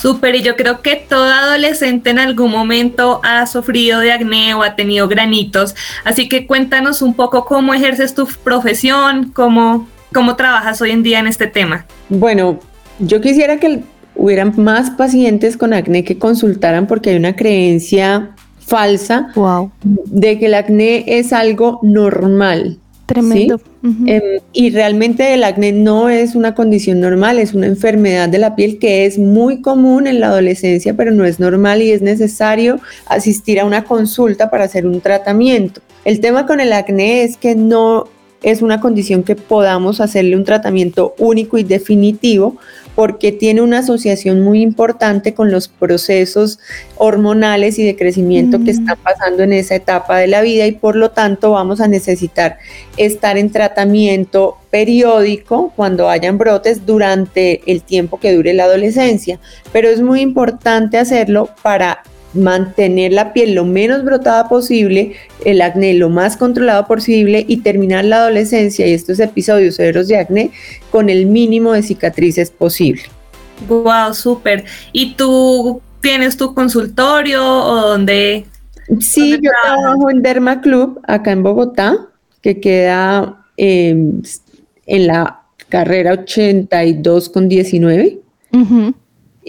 Súper, 0.00 0.34
y 0.36 0.42
yo 0.42 0.56
creo 0.56 0.80
que 0.80 0.96
todo 0.96 1.24
adolescente 1.24 2.08
en 2.08 2.18
algún 2.18 2.50
momento 2.50 3.20
ha 3.22 3.46
sufrido 3.46 4.00
de 4.00 4.12
acné 4.12 4.54
o 4.54 4.62
ha 4.62 4.74
tenido 4.74 5.08
granitos, 5.08 5.74
así 6.04 6.26
que 6.26 6.46
cuéntanos 6.46 7.02
un 7.02 7.12
poco 7.12 7.44
cómo 7.44 7.74
ejerces 7.74 8.14
tu 8.14 8.26
profesión, 8.42 9.30
cómo, 9.34 9.88
cómo 10.14 10.36
trabajas 10.36 10.80
hoy 10.80 10.92
en 10.92 11.02
día 11.02 11.18
en 11.18 11.26
este 11.26 11.48
tema. 11.48 11.84
Bueno, 12.08 12.60
yo 12.98 13.20
quisiera 13.20 13.58
que 13.58 13.82
hubieran 14.14 14.54
más 14.56 14.88
pacientes 14.90 15.58
con 15.58 15.74
acné 15.74 16.02
que 16.02 16.16
consultaran 16.18 16.86
porque 16.86 17.10
hay 17.10 17.16
una 17.16 17.36
creencia 17.36 18.30
falsa 18.58 19.28
wow. 19.34 19.70
de 19.82 20.38
que 20.38 20.46
el 20.46 20.54
acné 20.54 21.04
es 21.06 21.34
algo 21.34 21.78
normal. 21.82 22.78
Tremendo. 23.10 23.60
Em, 23.82 24.22
y 24.52 24.70
realmente 24.70 25.34
el 25.34 25.42
acné 25.42 25.72
no 25.72 26.08
es 26.08 26.36
una 26.36 26.54
condición 26.54 27.00
normal, 27.00 27.40
es 27.40 27.54
una 27.54 27.66
enfermedad 27.66 28.28
de 28.28 28.38
la 28.38 28.54
piel 28.54 28.78
que 28.78 29.04
es 29.04 29.18
muy 29.18 29.62
común 29.62 30.06
en 30.06 30.20
la 30.20 30.28
adolescencia, 30.28 30.94
pero 30.94 31.10
no 31.10 31.24
es 31.24 31.40
normal 31.40 31.82
y 31.82 31.90
es 31.90 32.02
necesario 32.02 32.78
asistir 33.06 33.58
a 33.58 33.64
una 33.64 33.82
consulta 33.82 34.48
para 34.48 34.64
hacer 34.64 34.86
un 34.86 35.00
tratamiento. 35.00 35.80
El 36.04 36.20
tema 36.20 36.46
con 36.46 36.60
el 36.60 36.72
acné 36.72 37.24
es 37.24 37.36
que 37.36 37.56
no 37.56 38.06
es 38.42 38.62
una 38.62 38.80
condición 38.80 39.22
que 39.22 39.36
podamos 39.36 40.00
hacerle 40.00 40.36
un 40.36 40.44
tratamiento 40.44 41.14
único 41.18 41.58
y 41.58 41.64
definitivo 41.64 42.56
porque 42.94 43.32
tiene 43.32 43.62
una 43.62 43.78
asociación 43.78 44.42
muy 44.42 44.62
importante 44.62 45.32
con 45.32 45.50
los 45.50 45.68
procesos 45.68 46.58
hormonales 46.96 47.78
y 47.78 47.84
de 47.84 47.96
crecimiento 47.96 48.62
que 48.62 48.72
están 48.72 48.98
pasando 49.02 49.42
en 49.42 49.52
esa 49.52 49.76
etapa 49.76 50.18
de 50.18 50.26
la 50.26 50.42
vida 50.42 50.66
y 50.66 50.72
por 50.72 50.96
lo 50.96 51.10
tanto 51.10 51.52
vamos 51.52 51.80
a 51.80 51.88
necesitar 51.88 52.58
estar 52.96 53.38
en 53.38 53.50
tratamiento 53.50 54.58
periódico 54.70 55.72
cuando 55.76 56.08
hayan 56.08 56.36
brotes 56.36 56.84
durante 56.84 57.62
el 57.70 57.82
tiempo 57.82 58.20
que 58.20 58.34
dure 58.34 58.52
la 58.54 58.64
adolescencia. 58.64 59.38
Pero 59.72 59.88
es 59.88 60.02
muy 60.02 60.20
importante 60.20 60.98
hacerlo 60.98 61.48
para 61.62 62.02
mantener 62.34 63.12
la 63.12 63.32
piel 63.32 63.54
lo 63.54 63.64
menos 63.64 64.04
brotada 64.04 64.48
posible, 64.48 65.14
el 65.44 65.60
acné 65.62 65.94
lo 65.94 66.08
más 66.08 66.36
controlado 66.36 66.86
posible 66.86 67.44
y 67.48 67.58
terminar 67.58 68.04
la 68.04 68.18
adolescencia 68.18 68.86
y 68.86 68.92
estos 68.92 69.20
episodios 69.20 69.76
severos 69.76 70.08
de 70.08 70.18
acné 70.18 70.50
con 70.90 71.10
el 71.10 71.26
mínimo 71.26 71.72
de 71.72 71.82
cicatrices 71.82 72.50
posible. 72.50 73.02
Wow, 73.68 74.14
súper. 74.14 74.64
¿Y 74.92 75.14
tú 75.14 75.80
tienes 76.00 76.36
tu 76.36 76.54
consultorio 76.54 77.44
o 77.44 77.88
dónde? 77.88 78.46
Sí, 79.00 79.38
yo 79.42 79.50
trabajo 79.62 80.10
en 80.10 80.22
Derma 80.22 80.60
Club 80.60 81.00
acá 81.06 81.32
en 81.32 81.42
Bogotá, 81.42 82.08
que 82.42 82.58
queda 82.60 83.44
em, 83.56 84.22
en 84.86 85.06
la 85.06 85.42
carrera 85.68 86.12
82 86.12 87.28
con 87.28 87.48
19. 87.48 88.18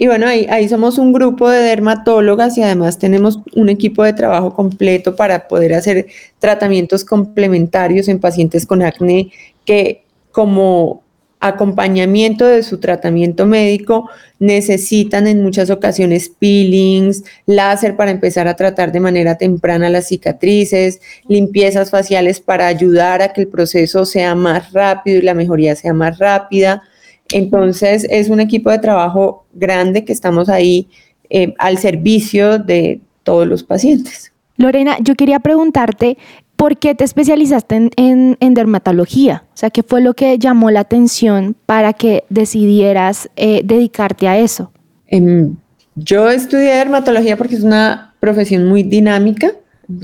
Y 0.02 0.08
bueno, 0.08 0.26
ahí, 0.26 0.48
ahí 0.50 0.68
somos 0.68 0.98
un 0.98 1.12
grupo 1.12 1.48
de 1.48 1.60
dermatólogas 1.60 2.58
y 2.58 2.62
además 2.64 2.98
tenemos 2.98 3.38
un 3.54 3.68
equipo 3.68 4.02
de 4.02 4.12
trabajo 4.12 4.52
completo 4.52 5.14
para 5.14 5.46
poder 5.46 5.74
hacer 5.74 6.06
tratamientos 6.40 7.04
complementarios 7.04 8.08
en 8.08 8.18
pacientes 8.18 8.66
con 8.66 8.82
acné 8.82 9.30
que 9.64 10.02
como 10.32 11.04
acompañamiento 11.38 12.44
de 12.44 12.64
su 12.64 12.78
tratamiento 12.78 13.46
médico 13.46 14.10
necesitan 14.40 15.28
en 15.28 15.40
muchas 15.40 15.70
ocasiones 15.70 16.32
peelings, 16.36 17.22
láser 17.46 17.94
para 17.94 18.10
empezar 18.10 18.48
a 18.48 18.56
tratar 18.56 18.90
de 18.90 18.98
manera 18.98 19.38
temprana 19.38 19.88
las 19.88 20.08
cicatrices, 20.08 21.00
limpiezas 21.28 21.92
faciales 21.92 22.40
para 22.40 22.66
ayudar 22.66 23.22
a 23.22 23.32
que 23.32 23.42
el 23.42 23.46
proceso 23.46 24.04
sea 24.04 24.34
más 24.34 24.72
rápido 24.72 25.18
y 25.20 25.22
la 25.22 25.34
mejoría 25.34 25.76
sea 25.76 25.94
más 25.94 26.18
rápida 26.18 26.82
entonces 27.32 28.06
es 28.10 28.28
un 28.28 28.40
equipo 28.40 28.70
de 28.70 28.78
trabajo 28.78 29.46
grande 29.52 30.04
que 30.04 30.12
estamos 30.12 30.48
ahí 30.48 30.88
eh, 31.30 31.54
al 31.58 31.78
servicio 31.78 32.58
de 32.58 33.00
todos 33.22 33.46
los 33.46 33.62
pacientes. 33.62 34.32
Lorena, 34.56 34.98
yo 35.00 35.14
quería 35.14 35.40
preguntarte, 35.40 36.18
¿por 36.56 36.76
qué 36.76 36.94
te 36.94 37.04
especializaste 37.04 37.90
en, 37.96 38.36
dermatología? 38.54 39.44
O 39.54 39.56
sea, 39.56 39.70
¿qué 39.70 39.82
fue 39.82 40.00
lo 40.00 40.14
que 40.14 40.38
llamó 40.38 40.70
la 40.70 40.80
atención 40.80 41.56
para 41.66 41.92
que 41.94 42.24
decidieras 42.28 43.30
eh, 43.36 43.62
dedicarte 43.64 44.28
a 44.28 44.38
eso? 44.38 44.70
Em, 45.06 45.56
yo 45.94 46.30
estudié 46.30 46.74
dermatología 46.76 47.36
porque 47.36 47.54
es 47.54 47.62
una 47.62 48.14
profesión 48.20 48.66
muy 48.66 48.82
dinámica. 48.82 49.52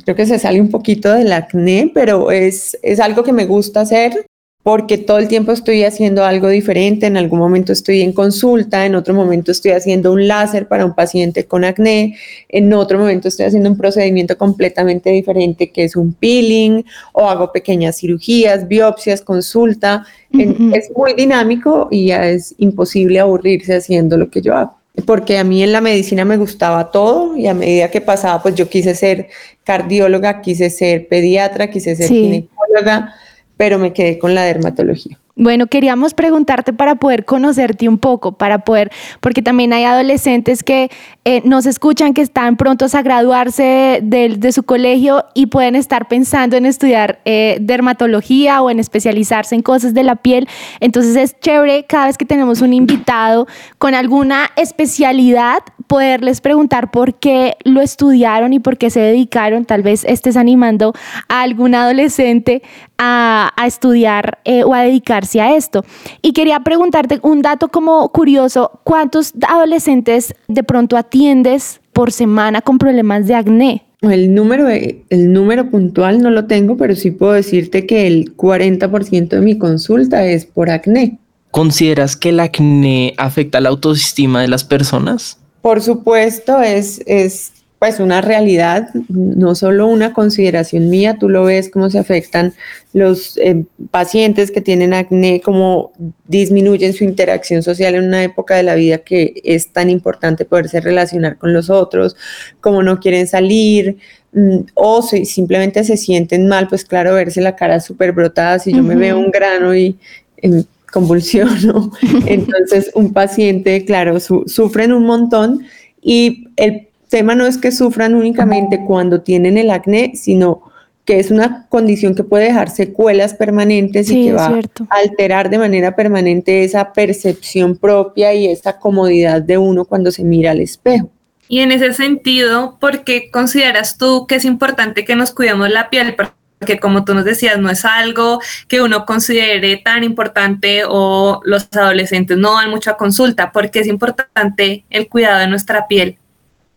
Creo 0.04 0.16
que 0.16 0.26
se 0.26 0.38
sale 0.38 0.60
un 0.60 0.70
poquito 0.70 1.12
del 1.12 1.32
acné, 1.32 1.90
pero 1.94 2.30
es, 2.30 2.76
es 2.82 3.00
algo 3.00 3.22
que 3.22 3.32
me 3.32 3.46
gusta 3.46 3.82
hacer 3.82 4.26
porque 4.68 4.98
todo 4.98 5.16
el 5.16 5.28
tiempo 5.28 5.52
estoy 5.52 5.82
haciendo 5.84 6.26
algo 6.26 6.50
diferente, 6.50 7.06
en 7.06 7.16
algún 7.16 7.38
momento 7.38 7.72
estoy 7.72 8.02
en 8.02 8.12
consulta, 8.12 8.84
en 8.84 8.96
otro 8.96 9.14
momento 9.14 9.50
estoy 9.50 9.70
haciendo 9.70 10.12
un 10.12 10.28
láser 10.28 10.68
para 10.68 10.84
un 10.84 10.94
paciente 10.94 11.46
con 11.46 11.64
acné, 11.64 12.18
en 12.50 12.70
otro 12.74 12.98
momento 12.98 13.28
estoy 13.28 13.46
haciendo 13.46 13.70
un 13.70 13.78
procedimiento 13.78 14.36
completamente 14.36 15.08
diferente 15.08 15.70
que 15.70 15.84
es 15.84 15.96
un 15.96 16.12
peeling 16.12 16.84
o 17.14 17.30
hago 17.30 17.50
pequeñas 17.50 17.96
cirugías, 17.96 18.68
biopsias, 18.68 19.22
consulta. 19.22 20.04
Es 20.34 20.90
muy 20.94 21.14
dinámico 21.14 21.88
y 21.90 22.08
ya 22.08 22.28
es 22.28 22.54
imposible 22.58 23.20
aburrirse 23.20 23.74
haciendo 23.74 24.18
lo 24.18 24.28
que 24.28 24.42
yo 24.42 24.54
hago 24.54 24.74
porque 25.06 25.38
a 25.38 25.44
mí 25.44 25.62
en 25.62 25.70
la 25.70 25.80
medicina 25.80 26.24
me 26.24 26.36
gustaba 26.36 26.90
todo 26.90 27.36
y 27.36 27.46
a 27.46 27.54
medida 27.54 27.88
que 27.88 28.00
pasaba, 28.00 28.42
pues 28.42 28.56
yo 28.56 28.68
quise 28.68 28.96
ser 28.96 29.28
cardióloga, 29.62 30.42
quise 30.42 30.70
ser 30.70 31.06
pediatra, 31.06 31.70
quise 31.70 31.94
ser 31.94 32.08
ginecóloga, 32.08 33.14
pero 33.58 33.78
me 33.78 33.92
quedé 33.92 34.18
con 34.18 34.34
la 34.34 34.44
dermatología. 34.44 35.18
Bueno, 35.40 35.68
queríamos 35.68 36.14
preguntarte 36.14 36.72
para 36.72 36.96
poder 36.96 37.24
conocerte 37.24 37.88
un 37.88 37.98
poco, 37.98 38.32
para 38.32 38.64
poder, 38.64 38.90
porque 39.20 39.40
también 39.40 39.72
hay 39.72 39.84
adolescentes 39.84 40.64
que 40.64 40.90
eh, 41.24 41.42
nos 41.44 41.64
escuchan, 41.64 42.12
que 42.12 42.22
están 42.22 42.56
prontos 42.56 42.96
a 42.96 43.02
graduarse 43.02 44.00
de, 44.02 44.50
su 44.50 44.64
colegio 44.64 45.26
y 45.34 45.46
pueden 45.46 45.76
estar 45.76 46.08
pensando 46.08 46.56
en 46.56 46.66
estudiar 46.66 47.20
eh, 47.24 47.58
dermatología 47.60 48.60
o 48.62 48.68
en 48.70 48.80
especializarse 48.80 49.54
en 49.54 49.62
cosas 49.62 49.94
de 49.94 50.02
la 50.02 50.16
piel. 50.16 50.48
Entonces 50.80 51.14
es 51.14 51.38
chévere 51.38 51.84
cada 51.84 52.06
vez 52.06 52.18
que 52.18 52.24
tenemos 52.24 52.60
un 52.60 52.72
invitado 52.72 53.46
con 53.78 53.94
alguna 53.94 54.50
especialidad, 54.56 55.58
poderles 55.86 56.40
preguntar 56.40 56.90
por 56.90 57.14
qué 57.14 57.56
lo 57.62 57.80
estudiaron 57.80 58.54
y 58.54 58.58
por 58.58 58.76
qué 58.76 58.90
se 58.90 58.98
dedicaron. 58.98 59.66
Tal 59.66 59.82
vez 59.84 60.04
estés 60.04 60.36
animando 60.36 60.94
a 61.28 61.42
algún 61.42 61.76
adolescente 61.76 62.62
a, 62.98 63.52
estudiar 63.66 64.38
eh, 64.44 64.64
o 64.64 64.74
a 64.74 64.82
dedicarse 64.82 65.40
a 65.40 65.56
esto. 65.56 65.84
Y 66.22 66.32
quería 66.32 66.60
preguntarte 66.60 67.20
un 67.22 67.42
dato 67.42 67.68
como 67.68 68.08
curioso, 68.10 68.80
¿cuántos 68.84 69.32
adolescentes 69.48 70.34
de 70.48 70.62
pronto 70.62 70.96
atiendes 70.96 71.80
por 71.92 72.12
semana 72.12 72.60
con 72.60 72.78
problemas 72.78 73.26
de 73.26 73.34
acné? 73.34 73.84
El 74.00 74.34
número, 74.34 74.68
el 74.68 75.32
número 75.32 75.70
puntual 75.70 76.22
no 76.22 76.30
lo 76.30 76.46
tengo, 76.46 76.76
pero 76.76 76.94
sí 76.94 77.10
puedo 77.10 77.32
decirte 77.32 77.84
que 77.86 78.06
el 78.06 78.36
40% 78.36 79.28
de 79.28 79.40
mi 79.40 79.58
consulta 79.58 80.24
es 80.24 80.46
por 80.46 80.70
acné. 80.70 81.18
¿Consideras 81.50 82.16
que 82.16 82.28
el 82.28 82.40
acné 82.40 83.14
afecta 83.16 83.60
la 83.60 83.70
autoestima 83.70 84.40
de 84.40 84.48
las 84.48 84.64
personas? 84.64 85.38
Por 85.62 85.82
supuesto, 85.82 86.60
es, 86.60 87.02
es 87.06 87.52
pues 87.78 88.00
una 88.00 88.20
realidad, 88.20 88.88
no 89.08 89.54
solo 89.54 89.86
una 89.86 90.12
consideración 90.12 90.90
mía, 90.90 91.16
tú 91.18 91.28
lo 91.28 91.44
ves 91.44 91.70
cómo 91.70 91.90
se 91.90 92.00
afectan 92.00 92.54
los 92.92 93.36
eh, 93.38 93.64
pacientes 93.92 94.50
que 94.50 94.60
tienen 94.60 94.94
acné, 94.94 95.40
cómo 95.40 95.92
disminuyen 96.26 96.92
su 96.92 97.04
interacción 97.04 97.62
social 97.62 97.94
en 97.94 98.04
una 98.04 98.24
época 98.24 98.56
de 98.56 98.64
la 98.64 98.74
vida 98.74 98.98
que 98.98 99.40
es 99.44 99.72
tan 99.72 99.90
importante 99.90 100.44
poderse 100.44 100.80
relacionar 100.80 101.38
con 101.38 101.52
los 101.52 101.70
otros, 101.70 102.16
cómo 102.60 102.82
no 102.82 102.98
quieren 102.98 103.28
salir 103.28 103.98
mm, 104.32 104.58
o 104.74 105.02
si 105.02 105.24
simplemente 105.24 105.84
se 105.84 105.96
sienten 105.96 106.48
mal, 106.48 106.66
pues 106.66 106.84
claro, 106.84 107.14
verse 107.14 107.40
la 107.40 107.54
cara 107.54 107.78
súper 107.78 108.10
brotada, 108.10 108.58
si 108.58 108.72
yo 108.72 108.82
me 108.82 108.96
veo 108.96 109.18
un 109.18 109.30
grano 109.30 109.72
y 109.72 109.96
em, 110.38 110.64
convulsiono, 110.92 111.92
entonces 112.26 112.90
un 112.94 113.12
paciente, 113.12 113.84
claro, 113.84 114.18
sufren 114.18 114.92
un 114.92 115.04
montón 115.04 115.64
y 116.02 116.48
el 116.56 116.87
tema 117.08 117.34
no 117.34 117.46
es 117.46 117.58
que 117.58 117.72
sufran 117.72 118.14
únicamente 118.14 118.84
cuando 118.86 119.20
tienen 119.22 119.58
el 119.58 119.70
acné, 119.70 120.12
sino 120.14 120.62
que 121.08 121.18
es 121.18 121.30
una 121.30 121.66
condición 121.70 122.14
que 122.14 122.22
puede 122.22 122.44
dejar 122.44 122.68
secuelas 122.68 123.32
permanentes 123.32 124.10
y 124.10 124.26
que 124.26 124.32
va 124.34 124.46
a 124.90 124.96
alterar 124.98 125.48
de 125.48 125.56
manera 125.56 125.96
permanente 125.96 126.64
esa 126.64 126.92
percepción 126.92 127.76
propia 127.76 128.34
y 128.34 128.46
esa 128.46 128.78
comodidad 128.78 129.40
de 129.40 129.56
uno 129.56 129.86
cuando 129.86 130.12
se 130.12 130.22
mira 130.22 130.50
al 130.50 130.60
espejo. 130.60 131.10
Y 131.48 131.60
en 131.60 131.72
ese 131.72 131.94
sentido, 131.94 132.76
¿por 132.78 133.04
qué 133.04 133.30
consideras 133.30 133.96
tú 133.96 134.26
que 134.26 134.34
es 134.34 134.44
importante 134.44 135.06
que 135.06 135.16
nos 135.16 135.32
cuidemos 135.32 135.70
la 135.70 135.88
piel? 135.88 136.14
Porque 136.14 136.78
como 136.78 137.06
tú 137.06 137.14
nos 137.14 137.24
decías, 137.24 137.58
no 137.58 137.70
es 137.70 137.86
algo 137.86 138.40
que 138.68 138.82
uno 138.82 139.06
considere 139.06 139.78
tan 139.78 140.04
importante 140.04 140.82
o 140.86 141.40
los 141.44 141.68
adolescentes 141.72 142.36
no 142.36 142.52
van 142.52 142.68
mucho 142.68 142.90
a 142.90 142.98
consulta. 142.98 143.50
¿Por 143.50 143.70
qué 143.70 143.80
es 143.80 143.86
importante 143.86 144.84
el 144.90 145.08
cuidado 145.08 145.38
de 145.38 145.46
nuestra 145.46 145.88
piel? 145.88 146.18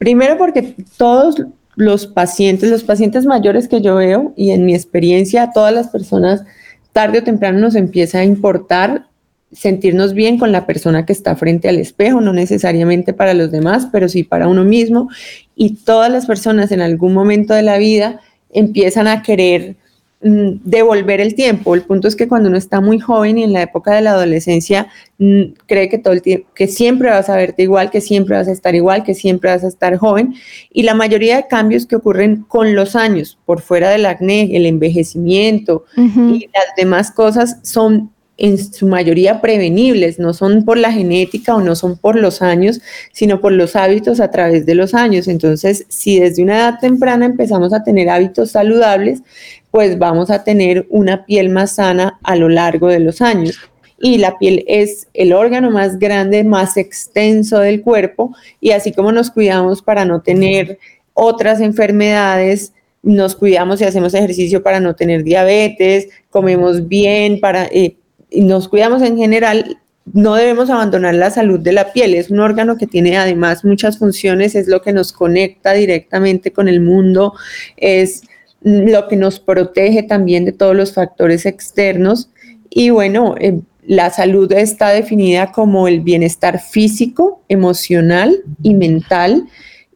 Primero 0.02 0.36
porque 0.36 0.74
todos 0.98 1.44
los 1.76 2.08
pacientes, 2.08 2.72
los 2.72 2.84
pacientes 2.84 3.28
mayores 3.28 3.68
que 3.68 3.82
yo 3.82 3.94
veo 3.94 4.34
y 4.36 4.50
en 4.50 4.66
mi 4.66 4.74
experiencia, 4.74 5.52
todas 5.54 5.72
las 5.72 5.90
personas 5.90 6.44
tarde 6.92 7.20
o 7.20 7.24
temprano 7.24 7.60
nos 7.60 7.76
empieza 7.76 8.18
a 8.18 8.24
importar 8.24 9.06
sentirnos 9.52 10.16
bien 10.16 10.40
con 10.40 10.52
la 10.52 10.66
persona 10.66 11.06
que 11.06 11.14
está 11.14 11.36
frente 11.36 11.70
al 11.70 11.78
espejo, 11.78 12.20
no 12.20 12.34
necesariamente 12.34 13.14
para 13.14 13.36
los 13.36 13.52
demás, 13.52 13.90
pero 13.92 14.10
sí 14.10 14.24
para 14.24 14.48
uno 14.48 14.64
mismo. 14.64 15.08
Y 15.56 15.76
todas 15.76 16.12
las 16.12 16.26
personas 16.26 16.72
en 16.72 16.82
algún 16.82 17.14
momento 17.14 17.54
de 17.54 17.62
la 17.62 17.78
vida 17.78 18.22
empiezan 18.50 19.08
a 19.08 19.22
querer 19.22 19.76
devolver 20.22 21.20
el 21.20 21.34
tiempo. 21.34 21.74
El 21.74 21.82
punto 21.82 22.08
es 22.08 22.16
que 22.16 22.28
cuando 22.28 22.50
uno 22.50 22.58
está 22.58 22.80
muy 22.80 23.00
joven 23.00 23.40
y 23.40 23.44
en 23.44 23.54
la 23.54 23.64
época 23.64 23.96
de 23.96 24.02
la 24.02 24.12
adolescencia 24.12 24.88
mm, 25.18 25.42
cree 25.66 25.90
que 25.90 25.98
todo 25.98 26.14
el 26.14 26.22
tiempo, 26.22 26.48
que 26.54 26.68
siempre 26.68 27.10
vas 27.10 27.30
a 27.30 27.36
verte 27.36 27.64
igual, 27.64 27.90
que 27.90 28.02
siempre 28.02 28.38
vas 28.38 28.48
a 28.48 28.52
estar 28.52 28.76
igual, 28.76 29.04
que 29.04 29.16
siempre 29.16 29.50
vas 29.50 29.64
a 29.64 29.68
estar 29.68 29.98
joven. 29.98 30.36
Y 30.72 30.84
la 30.84 30.94
mayoría 30.94 31.38
de 31.38 31.48
cambios 31.48 31.88
que 31.88 31.96
ocurren 31.96 32.44
con 32.48 32.76
los 32.76 32.96
años, 32.96 33.40
por 33.46 33.62
fuera 33.62 33.90
del 33.90 34.06
acné, 34.06 34.56
el 34.56 34.66
envejecimiento 34.68 35.86
y 35.98 36.50
las 36.54 36.76
demás 36.78 37.12
cosas 37.12 37.58
son 37.64 38.12
en 38.42 38.58
su 38.58 38.88
mayoría 38.88 39.40
prevenibles, 39.40 40.18
no 40.18 40.34
son 40.34 40.66
por 40.66 40.76
la 40.76 40.92
genética 40.92 41.56
o 41.56 41.62
no 41.62 41.76
son 41.76 41.96
por 41.96 42.16
los 42.16 42.42
años, 42.42 42.82
sino 43.12 43.40
por 43.40 43.52
los 43.52 43.76
hábitos 43.76 44.20
a 44.20 44.32
través 44.32 44.66
de 44.66 44.74
los 44.74 44.96
años. 44.96 45.28
Entonces, 45.28 45.86
si 45.90 46.20
desde 46.20 46.42
una 46.42 46.58
edad 46.58 46.80
temprana 46.82 47.28
empezamos 47.28 47.72
a 47.72 47.84
tener 47.84 48.10
hábitos 48.10 48.50
saludables, 48.50 49.22
pues 49.70 50.00
vamos 50.00 50.32
a 50.32 50.44
tener 50.44 50.88
una 50.90 51.24
piel 51.24 51.50
más 51.50 51.76
sana 51.76 52.20
a 52.24 52.36
lo 52.36 52.50
largo 52.50 52.88
de 52.88 53.00
los 53.00 53.22
años. 53.22 53.60
Y 54.00 54.18
la 54.18 54.40
piel 54.40 54.66
es 54.68 55.08
el 55.14 55.34
órgano 55.34 55.70
más 55.70 56.00
grande, 56.00 56.44
más 56.44 56.78
extenso 56.78 57.60
del 57.60 57.84
cuerpo, 57.84 58.36
y 58.60 58.72
así 58.72 58.92
como 58.92 59.12
nos 59.12 59.30
cuidamos 59.30 59.84
para 59.84 60.04
no 60.04 60.24
tener 60.24 60.80
otras 61.14 61.62
enfermedades, 61.62 62.74
nos 63.04 63.36
cuidamos 63.36 63.82
y 63.82 63.84
hacemos 63.84 64.16
ejercicio 64.16 64.64
para 64.64 64.80
no 64.80 64.96
tener 64.96 65.24
diabetes, 65.24 66.10
comemos 66.32 66.88
bien 66.88 67.40
para, 67.40 67.66
eh, 67.66 67.98
y 68.32 68.42
nos 68.42 68.70
cuidamos 68.70 69.02
en 69.02 69.18
general, 69.18 69.78
no 70.14 70.36
debemos 70.36 70.70
abandonar 70.70 71.14
la 71.14 71.30
salud 71.30 71.60
de 71.60 71.74
la 71.74 71.94
piel. 71.94 72.16
Es 72.16 72.32
un 72.32 72.40
órgano 72.40 72.78
que 72.78 72.88
tiene 72.88 73.18
además 73.18 73.64
muchas 73.64 74.00
funciones, 74.00 74.56
es 74.56 74.68
lo 74.68 74.82
que 74.82 74.94
nos 74.94 75.12
conecta 75.12 75.74
directamente 75.74 76.52
con 76.52 76.68
el 76.68 76.80
mundo, 76.80 77.34
es 77.78 78.24
lo 78.62 79.08
que 79.08 79.18
nos 79.18 79.40
protege 79.40 80.04
también 80.04 80.46
de 80.46 80.54
todos 80.54 80.76
los 80.76 80.94
factores 80.94 81.46
externos. 81.46 82.30
Y 82.70 82.90
bueno, 82.90 83.36
eh, 83.40 83.60
la 83.86 84.10
salud 84.12 84.52
está 84.54 84.90
definida 84.90 85.52
como 85.52 85.88
el 85.88 86.00
bienestar 86.00 86.60
físico, 86.60 87.42
emocional 87.50 88.44
y 88.64 88.76
mental. 88.76 89.48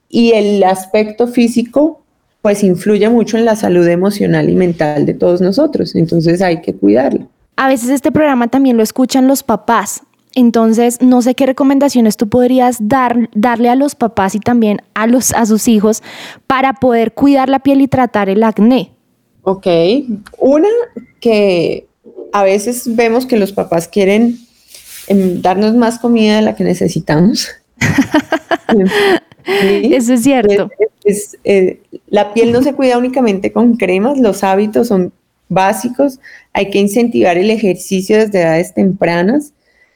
Y 0.10 0.34
el 0.34 0.64
aspecto 0.64 1.28
físico 1.28 2.02
pues 2.42 2.64
influye 2.64 3.10
mucho 3.10 3.38
en 3.38 3.46
la 3.46 3.56
salud 3.56 3.88
emocional 3.88 4.50
y 4.50 4.56
mental 4.56 5.06
de 5.06 5.14
todos 5.16 5.42
nosotros. 5.42 5.96
Entonces 5.96 6.42
hay 6.42 6.62
que 6.62 6.76
cuidarlo. 6.76 7.30
A 7.56 7.68
veces 7.68 7.90
este 7.90 8.12
programa 8.12 8.48
también 8.48 8.78
lo 8.78 8.84
escuchan 8.84 9.28
los 9.28 9.44
papás. 9.44 10.02
Entonces, 10.34 11.02
no 11.02 11.22
sé 11.22 11.34
qué 11.34 11.46
recomendaciones 11.46 12.18
tú 12.18 12.28
podrías 12.28 12.78
dar, 12.82 13.30
darle 13.34 13.70
a 13.70 13.76
los 13.76 13.96
papás 13.96 14.36
y 14.36 14.40
también 14.40 14.82
a, 14.94 15.08
los, 15.08 15.34
a 15.34 15.46
sus 15.46 15.70
hijos 15.70 16.04
para 16.46 16.74
poder 16.74 17.14
cuidar 17.14 17.48
la 17.48 17.60
piel 17.60 17.80
y 17.82 17.88
tratar 17.88 18.28
el 18.28 18.44
acné. 18.44 18.92
Ok, 19.44 19.68
una 20.38 20.68
que 21.22 21.88
a 22.34 22.44
veces 22.44 22.96
vemos 22.96 23.26
que 23.26 23.38
los 23.38 23.54
papás 23.54 23.88
quieren 23.88 24.38
em, 25.08 25.42
darnos 25.42 25.74
más 25.76 26.00
comida 26.00 26.36
de 26.36 26.42
la 26.42 26.56
que 26.56 26.66
necesitamos. 26.66 27.48
Eso 29.46 30.14
es 30.14 30.24
cierto. 30.24 30.70
Eh, 31.44 31.80
la 32.08 32.34
piel 32.34 32.52
no 32.52 32.62
se 32.62 32.74
cuida 32.74 32.98
únicamente 32.98 33.54
con 33.54 33.78
cremas, 33.78 34.18
los 34.18 34.44
hábitos 34.44 34.90
son 34.90 35.14
básicos. 35.50 36.20
Hay 36.54 36.70
que 36.70 36.80
incentivar 36.80 37.38
el 37.38 37.52
ejercicio 37.52 38.18
desde 38.18 38.42
edades 38.42 38.74
tempranas, 38.74 39.54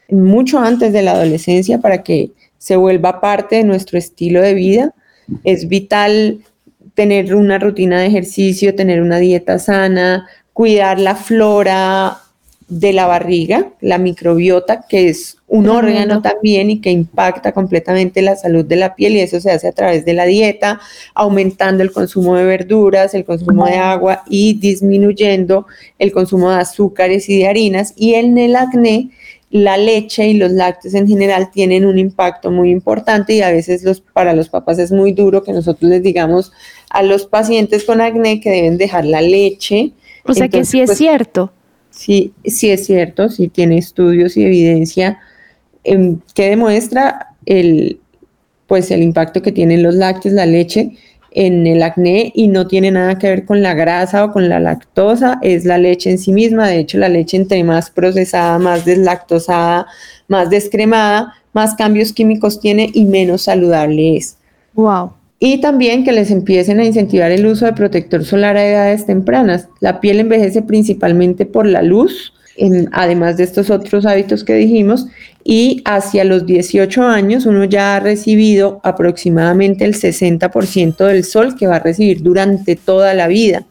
mucho 0.09 0.59
antes 0.59 0.93
de 0.93 1.01
la 1.01 1.11
adolescencia, 1.11 1.79
para 1.79 2.03
que 2.03 2.31
se 2.57 2.75
vuelva 2.75 3.21
parte 3.21 3.57
de 3.57 3.63
nuestro 3.63 3.97
estilo 3.97 4.41
de 4.41 4.53
vida. 4.53 4.93
Es 5.43 5.67
vital 5.67 6.39
tener 6.93 7.35
una 7.35 7.59
rutina 7.59 7.99
de 7.99 8.07
ejercicio, 8.07 8.75
tener 8.75 9.01
una 9.01 9.19
dieta 9.19 9.59
sana, 9.59 10.27
cuidar 10.53 10.99
la 10.99 11.15
flora 11.15 12.17
de 12.69 12.93
la 12.93 13.07
barriga, 13.07 13.71
la 13.81 13.97
microbiota, 13.97 14.85
que 14.87 15.09
es 15.09 15.37
un 15.47 15.67
órgano 15.67 16.21
también 16.21 16.69
y 16.69 16.79
que 16.79 16.91
impacta 16.91 17.51
completamente 17.51 18.21
la 18.21 18.35
salud 18.35 18.63
de 18.63 18.75
la 18.75 18.93
piel 18.93 19.13
y 19.15 19.21
eso 19.21 19.41
se 19.41 19.49
hace 19.49 19.67
a 19.67 19.71
través 19.71 20.05
de 20.05 20.13
la 20.13 20.25
dieta, 20.25 20.79
aumentando 21.15 21.81
el 21.81 21.91
consumo 21.91 22.35
de 22.35 22.45
verduras, 22.45 23.15
el 23.15 23.25
consumo 23.25 23.65
de 23.65 23.77
agua 23.77 24.23
y 24.29 24.53
disminuyendo 24.53 25.65
el 25.97 26.11
consumo 26.11 26.51
de 26.51 26.57
azúcares 26.57 27.27
y 27.27 27.39
de 27.39 27.47
harinas. 27.47 27.93
Y 27.95 28.13
en 28.13 28.37
el 28.37 28.55
acné, 28.55 29.09
la 29.49 29.77
leche 29.77 30.27
y 30.27 30.35
los 30.35 30.51
lácteos 30.51 30.93
en 30.93 31.07
general 31.07 31.49
tienen 31.51 31.85
un 31.85 31.97
impacto 31.97 32.51
muy 32.51 32.69
importante 32.69 33.33
y 33.33 33.41
a 33.41 33.49
veces 33.49 33.83
los, 33.83 33.99
para 33.99 34.33
los 34.33 34.49
papás 34.49 34.77
es 34.77 34.91
muy 34.91 35.13
duro 35.13 35.41
que 35.41 35.53
nosotros 35.53 35.89
les 35.89 36.03
digamos 36.03 36.51
a 36.91 37.01
los 37.01 37.25
pacientes 37.25 37.83
con 37.83 37.99
acné 37.99 38.39
que 38.39 38.51
deben 38.51 38.77
dejar 38.77 39.05
la 39.05 39.21
leche. 39.21 39.93
O 40.23 40.35
sea 40.35 40.47
que 40.47 40.63
sí 40.65 40.81
es 40.81 40.89
pues, 40.89 40.99
cierto. 40.99 41.51
Sí, 41.99 42.33
sí 42.45 42.69
es 42.69 42.85
cierto, 42.85 43.27
sí 43.27 43.49
tiene 43.49 43.77
estudios 43.77 44.37
y 44.37 44.45
evidencia 44.45 45.19
Em, 45.83 46.19
que 46.35 46.49
demuestra 46.49 47.35
el, 47.45 47.99
pues 48.67 48.91
el 48.91 49.01
impacto 49.01 49.41
que 49.41 49.51
tienen 49.51 49.81
los 49.81 49.95
lácteos, 49.95 50.35
la 50.35 50.45
leche 50.45 50.91
en 51.31 51.67
el 51.67 51.81
acné 51.83 52.31
y 52.35 52.47
no 52.47 52.67
tiene 52.67 52.91
nada 52.91 53.17
que 53.17 53.29
ver 53.29 53.45
con 53.45 53.61
la 53.61 53.73
grasa 53.73 54.25
o 54.25 54.31
con 54.31 54.49
la 54.49 54.59
lactosa, 54.59 55.39
es 55.41 55.63
la 55.65 55.77
leche 55.77 56.09
en 56.09 56.17
sí 56.17 56.33
misma. 56.33 56.67
De 56.67 56.79
hecho, 56.79 56.97
la 56.97 57.07
leche 57.07 57.37
entre 57.37 57.63
más 57.63 57.91
procesada, 57.91 58.59
más 58.59 58.83
deslactosada, 58.83 59.87
más 60.27 60.49
descremada, 60.49 61.33
más 61.53 61.75
cambios 61.75 62.13
químicos 62.13 62.59
tiene 62.59 62.89
y 62.93 63.05
menos 63.05 63.43
saludable 63.43 64.17
es. 64.17 64.37
Wow. 64.73 65.13
Y 65.39 65.61
también 65.61 66.03
que 66.03 66.11
les 66.11 66.31
empiecen 66.31 66.79
a 66.79 66.85
incentivar 66.85 67.31
el 67.31 67.45
uso 67.45 67.65
de 67.65 67.73
protector 67.73 68.25
solar 68.25 68.57
a 68.57 68.67
edades 68.67 69.05
tempranas. 69.05 69.69
La 69.79 70.01
piel 70.01 70.19
envejece 70.19 70.61
principalmente 70.61 71.45
por 71.45 71.65
la 71.65 71.81
luz, 71.81 72.33
además 72.91 73.37
de 73.37 73.43
estos 73.45 73.69
otros 73.69 74.05
hábitos 74.05 74.43
que 74.43 74.55
dijimos, 74.55 75.07
y 75.45 75.81
hacia 75.85 76.25
los 76.25 76.45
18 76.45 77.03
años 77.03 77.45
uno 77.45 77.63
ya 77.63 77.95
ha 77.95 77.99
recibido 78.01 78.81
aproximadamente 78.83 79.85
el 79.85 79.95
60% 79.95 81.05
del 81.05 81.23
sol 81.23 81.55
que 81.57 81.67
va 81.67 81.77
a 81.77 81.79
recibir 81.79 82.21
durante 82.21 82.75
toda 82.75 83.13
la 83.13 83.27
vida. 83.27 83.65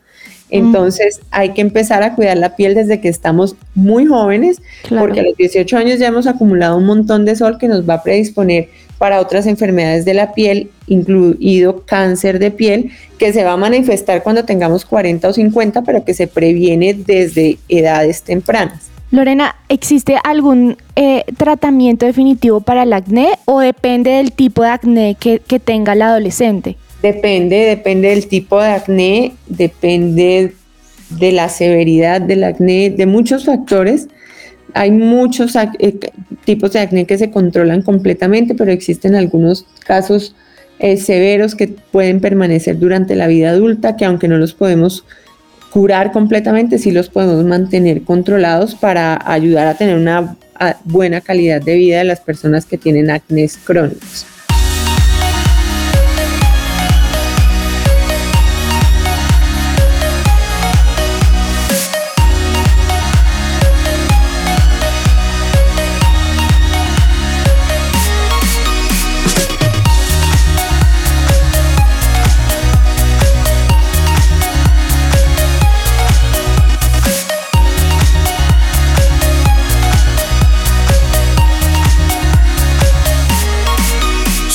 Entonces 0.50 1.20
hay 1.30 1.50
que 1.50 1.60
empezar 1.60 2.02
a 2.02 2.14
cuidar 2.14 2.38
la 2.38 2.56
piel 2.56 2.74
desde 2.74 3.02
que 3.02 3.10
estamos 3.10 3.56
muy 3.74 4.06
jóvenes, 4.06 4.62
porque 4.88 5.20
a 5.20 5.24
los 5.24 5.36
18 5.36 5.76
años 5.76 5.98
ya 5.98 6.06
hemos 6.06 6.26
acumulado 6.26 6.78
un 6.78 6.86
montón 6.86 7.26
de 7.26 7.36
sol 7.36 7.58
que 7.58 7.68
nos 7.68 7.86
va 7.86 7.94
a 7.94 8.02
predisponer 8.02 8.70
para 8.98 9.20
otras 9.20 9.46
enfermedades 9.46 10.04
de 10.04 10.14
la 10.14 10.32
piel, 10.32 10.70
incluido 10.86 11.84
cáncer 11.86 12.38
de 12.38 12.50
piel, 12.50 12.90
que 13.16 13.32
se 13.32 13.44
va 13.44 13.52
a 13.52 13.56
manifestar 13.56 14.22
cuando 14.22 14.44
tengamos 14.44 14.84
40 14.84 15.28
o 15.28 15.32
50, 15.32 15.82
pero 15.82 16.04
que 16.04 16.14
se 16.14 16.26
previene 16.26 16.94
desde 16.94 17.58
edades 17.68 18.22
tempranas. 18.22 18.88
Lorena, 19.10 19.56
¿existe 19.70 20.18
algún 20.22 20.76
eh, 20.94 21.24
tratamiento 21.38 22.04
definitivo 22.04 22.60
para 22.60 22.82
el 22.82 22.92
acné 22.92 23.30
o 23.46 23.60
depende 23.60 24.10
del 24.10 24.32
tipo 24.32 24.62
de 24.62 24.68
acné 24.68 25.16
que, 25.18 25.38
que 25.38 25.58
tenga 25.58 25.94
el 25.94 26.02
adolescente? 26.02 26.76
Depende, 27.00 27.56
depende 27.56 28.08
del 28.08 28.26
tipo 28.26 28.60
de 28.60 28.68
acné, 28.68 29.32
depende 29.46 30.52
de 31.10 31.32
la 31.32 31.48
severidad 31.48 32.20
del 32.20 32.44
acné, 32.44 32.90
de 32.90 33.06
muchos 33.06 33.46
factores. 33.46 34.08
Hay 34.74 34.90
muchos 34.90 35.56
eh, 35.56 35.98
tipos 36.44 36.72
de 36.72 36.80
acné 36.80 37.06
que 37.06 37.18
se 37.18 37.30
controlan 37.30 37.82
completamente, 37.82 38.54
pero 38.54 38.70
existen 38.70 39.14
algunos 39.14 39.66
casos 39.84 40.34
eh, 40.78 40.96
severos 40.96 41.54
que 41.54 41.68
pueden 41.68 42.20
permanecer 42.20 42.78
durante 42.78 43.16
la 43.16 43.26
vida 43.26 43.50
adulta, 43.50 43.96
que 43.96 44.04
aunque 44.04 44.28
no 44.28 44.38
los 44.38 44.54
podemos 44.54 45.04
curar 45.70 46.12
completamente, 46.12 46.78
sí 46.78 46.90
los 46.90 47.08
podemos 47.08 47.44
mantener 47.44 48.02
controlados 48.02 48.74
para 48.74 49.18
ayudar 49.24 49.66
a 49.66 49.74
tener 49.74 49.96
una 49.96 50.36
buena 50.84 51.20
calidad 51.20 51.62
de 51.62 51.76
vida 51.76 51.98
de 51.98 52.04
las 52.04 52.20
personas 52.20 52.64
que 52.64 52.78
tienen 52.78 53.10
acné 53.10 53.48
crónicos. 53.64 54.26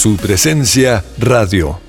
Su 0.04 0.18
presencia 0.18 1.02
radio. 1.18 1.80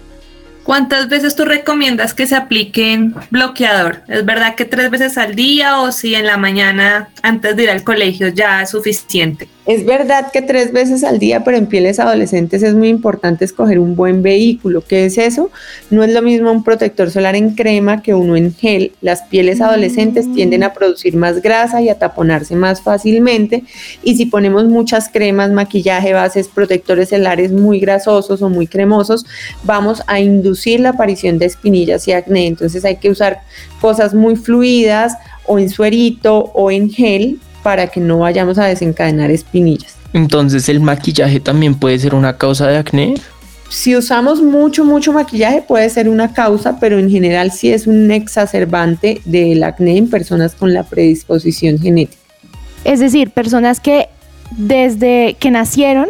¿Cuántas 0.62 1.08
veces 1.08 1.34
tú 1.34 1.44
recomiendas 1.44 2.14
que 2.14 2.28
se 2.28 2.36
apliquen 2.36 3.12
bloqueador? 3.28 4.02
¿Es 4.06 4.24
verdad 4.24 4.54
que 4.54 4.64
tres 4.64 4.88
veces 4.88 5.18
al 5.18 5.34
día 5.34 5.80
o 5.80 5.90
si 5.90 6.14
en 6.14 6.24
la 6.24 6.36
mañana 6.36 7.08
antes 7.22 7.56
de 7.56 7.64
ir 7.64 7.70
al 7.70 7.82
colegio 7.82 8.28
ya 8.28 8.62
es 8.62 8.70
suficiente? 8.70 9.48
Es 9.66 9.86
verdad 9.86 10.30
que 10.30 10.42
tres 10.42 10.72
veces 10.72 11.04
al 11.04 11.18
día, 11.18 11.42
pero 11.42 11.56
en 11.56 11.66
pieles 11.66 11.98
adolescentes 11.98 12.62
es 12.62 12.74
muy 12.74 12.90
importante 12.90 13.46
escoger 13.46 13.78
un 13.78 13.96
buen 13.96 14.22
vehículo. 14.22 14.82
¿Qué 14.86 15.06
es 15.06 15.16
eso? 15.16 15.50
No 15.88 16.04
es 16.04 16.12
lo 16.12 16.20
mismo 16.20 16.52
un 16.52 16.62
protector 16.62 17.10
solar 17.10 17.34
en 17.34 17.54
crema 17.54 18.02
que 18.02 18.12
uno 18.12 18.36
en 18.36 18.54
gel. 18.54 18.92
Las 19.00 19.22
pieles 19.22 19.62
adolescentes 19.62 20.30
tienden 20.34 20.64
a 20.64 20.74
producir 20.74 21.16
más 21.16 21.40
grasa 21.40 21.80
y 21.80 21.88
a 21.88 21.98
taponarse 21.98 22.54
más 22.56 22.82
fácilmente. 22.82 23.64
Y 24.02 24.16
si 24.16 24.26
ponemos 24.26 24.66
muchas 24.66 25.08
cremas, 25.08 25.50
maquillaje, 25.50 26.12
bases, 26.12 26.48
protectores 26.48 27.08
solares 27.08 27.50
muy 27.50 27.80
grasosos 27.80 28.42
o 28.42 28.50
muy 28.50 28.66
cremosos, 28.66 29.24
vamos 29.62 30.02
a 30.06 30.20
inducir 30.20 30.80
la 30.80 30.90
aparición 30.90 31.38
de 31.38 31.46
espinillas 31.46 32.06
y 32.06 32.12
acné. 32.12 32.48
Entonces 32.48 32.84
hay 32.84 32.96
que 32.96 33.08
usar 33.08 33.40
cosas 33.80 34.12
muy 34.12 34.36
fluidas 34.36 35.14
o 35.46 35.58
en 35.58 35.70
suerito 35.70 36.50
o 36.52 36.70
en 36.70 36.90
gel 36.90 37.40
para 37.64 37.88
que 37.88 37.98
no 37.98 38.18
vayamos 38.18 38.58
a 38.58 38.66
desencadenar 38.66 39.32
espinillas. 39.32 39.96
Entonces, 40.12 40.68
¿el 40.68 40.78
maquillaje 40.80 41.40
también 41.40 41.74
puede 41.74 41.98
ser 41.98 42.14
una 42.14 42.36
causa 42.36 42.68
de 42.68 42.76
acné? 42.76 43.14
Si 43.68 43.96
usamos 43.96 44.40
mucho, 44.40 44.84
mucho 44.84 45.12
maquillaje 45.12 45.62
puede 45.62 45.90
ser 45.90 46.08
una 46.08 46.32
causa, 46.32 46.78
pero 46.78 46.98
en 46.98 47.10
general 47.10 47.50
sí 47.50 47.72
es 47.72 47.88
un 47.88 48.12
exacerbante 48.12 49.20
del 49.24 49.64
acné 49.64 49.96
en 49.96 50.08
personas 50.08 50.54
con 50.54 50.72
la 50.72 50.84
predisposición 50.84 51.80
genética. 51.80 52.22
Es 52.84 53.00
decir, 53.00 53.30
personas 53.30 53.80
que 53.80 54.08
desde 54.52 55.34
que 55.40 55.50
nacieron 55.50 56.08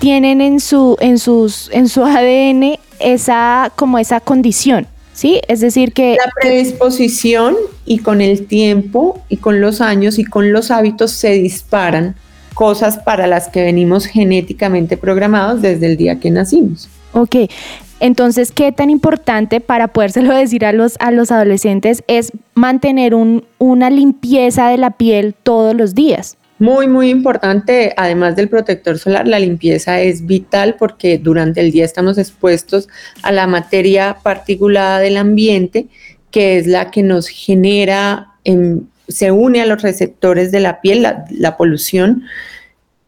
tienen 0.00 0.40
en 0.40 0.58
su, 0.58 0.96
en 1.00 1.18
sus, 1.18 1.70
en 1.72 1.88
su 1.88 2.04
ADN 2.04 2.76
esa, 2.98 3.72
como 3.76 3.98
esa 3.98 4.18
condición. 4.20 4.88
¿Sí? 5.12 5.40
Es 5.48 5.60
decir 5.60 5.92
que... 5.92 6.16
La 6.24 6.32
predisposición 6.40 7.56
y 7.84 7.98
con 7.98 8.20
el 8.20 8.46
tiempo 8.46 9.22
y 9.28 9.36
con 9.38 9.60
los 9.60 9.80
años 9.80 10.18
y 10.18 10.24
con 10.24 10.52
los 10.52 10.70
hábitos 10.70 11.12
se 11.12 11.30
disparan 11.30 12.14
cosas 12.54 12.98
para 12.98 13.26
las 13.26 13.48
que 13.48 13.62
venimos 13.62 14.06
genéticamente 14.06 14.96
programados 14.96 15.62
desde 15.62 15.86
el 15.86 15.96
día 15.96 16.20
que 16.20 16.30
nacimos. 16.30 16.88
Ok, 17.12 17.36
entonces, 18.00 18.50
¿qué 18.50 18.72
tan 18.72 18.90
importante 18.90 19.60
para 19.60 19.88
podérselo 19.88 20.34
decir 20.36 20.64
a 20.64 20.72
los, 20.72 20.96
a 20.98 21.10
los 21.10 21.30
adolescentes 21.30 22.02
es 22.08 22.32
mantener 22.54 23.14
un, 23.14 23.44
una 23.58 23.90
limpieza 23.90 24.68
de 24.68 24.78
la 24.78 24.90
piel 24.90 25.34
todos 25.34 25.74
los 25.74 25.94
días? 25.94 26.36
Muy, 26.58 26.86
muy 26.86 27.10
importante, 27.10 27.92
además 27.96 28.36
del 28.36 28.48
protector 28.48 28.98
solar, 28.98 29.26
la 29.26 29.38
limpieza 29.38 30.00
es 30.00 30.26
vital 30.26 30.76
porque 30.78 31.18
durante 31.18 31.60
el 31.60 31.72
día 31.72 31.84
estamos 31.84 32.18
expuestos 32.18 32.88
a 33.22 33.32
la 33.32 33.46
materia 33.46 34.18
particulada 34.22 35.00
del 35.00 35.16
ambiente, 35.16 35.88
que 36.30 36.58
es 36.58 36.66
la 36.66 36.90
que 36.90 37.02
nos 37.02 37.26
genera, 37.28 38.28
se 39.08 39.32
une 39.32 39.60
a 39.60 39.66
los 39.66 39.82
receptores 39.82 40.52
de 40.52 40.60
la 40.60 40.80
piel, 40.80 41.02
la, 41.02 41.24
la 41.30 41.56
polución 41.56 42.24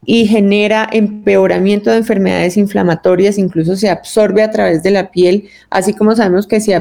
y 0.05 0.27
genera 0.27 0.87
empeoramiento 0.91 1.89
de 1.89 1.97
enfermedades 1.97 2.57
inflamatorias, 2.57 3.37
incluso 3.37 3.75
se 3.75 3.89
absorbe 3.89 4.43
a 4.43 4.51
través 4.51 4.83
de 4.83 4.91
la 4.91 5.11
piel, 5.11 5.49
así 5.69 5.93
como 5.93 6.15
sabemos 6.15 6.47
que 6.47 6.61
si 6.61 6.73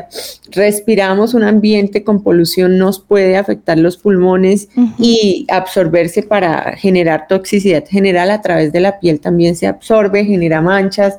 respiramos 0.50 1.34
un 1.34 1.42
ambiente 1.42 2.04
con 2.04 2.22
polución 2.22 2.78
nos 2.78 3.00
puede 3.00 3.36
afectar 3.36 3.78
los 3.78 3.96
pulmones 3.96 4.68
y 4.98 5.46
absorberse 5.50 6.22
para 6.22 6.76
generar 6.76 7.26
toxicidad 7.28 7.84
general 7.86 8.30
a 8.30 8.42
través 8.42 8.72
de 8.72 8.80
la 8.80 9.00
piel 9.00 9.20
también 9.20 9.56
se 9.56 9.66
absorbe, 9.66 10.24
genera 10.24 10.60
manchas, 10.60 11.18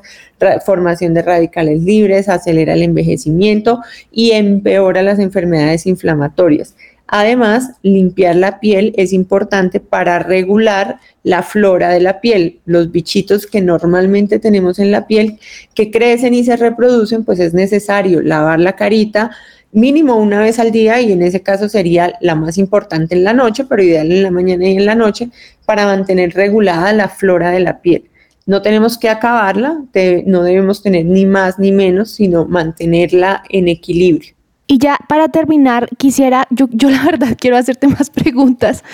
formación 0.64 1.14
de 1.14 1.22
radicales 1.22 1.82
libres, 1.82 2.28
acelera 2.28 2.74
el 2.74 2.82
envejecimiento 2.82 3.80
y 4.12 4.32
empeora 4.32 5.02
las 5.02 5.18
enfermedades 5.18 5.86
inflamatorias. 5.86 6.74
Además, 7.08 7.70
limpiar 7.82 8.36
la 8.36 8.58
piel 8.58 8.92
es 8.96 9.12
importante 9.12 9.78
para 9.78 10.18
regular 10.18 10.98
la 11.22 11.42
flora 11.42 11.90
de 11.90 12.00
la 12.00 12.20
piel. 12.20 12.60
Los 12.64 12.90
bichitos 12.90 13.46
que 13.46 13.60
normalmente 13.60 14.38
tenemos 14.38 14.78
en 14.78 14.90
la 14.90 15.06
piel 15.06 15.38
que 15.74 15.90
crecen 15.90 16.34
y 16.34 16.44
se 16.44 16.56
reproducen, 16.56 17.24
pues 17.24 17.38
es 17.38 17.54
necesario 17.54 18.20
lavar 18.22 18.58
la 18.58 18.74
carita 18.74 19.30
mínimo 19.72 20.16
una 20.16 20.40
vez 20.40 20.58
al 20.58 20.70
día 20.72 21.00
y 21.00 21.12
en 21.12 21.22
ese 21.22 21.42
caso 21.42 21.68
sería 21.68 22.14
la 22.20 22.34
más 22.34 22.56
importante 22.58 23.14
en 23.14 23.24
la 23.24 23.32
noche, 23.32 23.64
pero 23.64 23.82
ideal 23.82 24.10
en 24.10 24.22
la 24.22 24.30
mañana 24.30 24.66
y 24.66 24.76
en 24.76 24.86
la 24.86 24.94
noche 24.94 25.28
para 25.64 25.86
mantener 25.86 26.32
regulada 26.32 26.92
la 26.92 27.08
flora 27.08 27.50
de 27.50 27.60
la 27.60 27.80
piel. 27.82 28.04
No 28.46 28.62
tenemos 28.62 28.96
que 28.96 29.08
acabarla, 29.08 29.82
no 30.24 30.42
debemos 30.44 30.82
tener 30.82 31.04
ni 31.04 31.26
más 31.26 31.58
ni 31.58 31.72
menos, 31.72 32.12
sino 32.12 32.46
mantenerla 32.46 33.42
en 33.50 33.68
equilibrio. 33.68 34.35
Y 34.68 34.78
ya 34.78 34.98
para 35.08 35.28
terminar, 35.28 35.88
quisiera, 35.96 36.46
yo, 36.50 36.66
yo 36.70 36.90
la 36.90 37.02
verdad 37.04 37.36
quiero 37.38 37.56
hacerte 37.56 37.88
más 37.88 38.10
preguntas, 38.10 38.84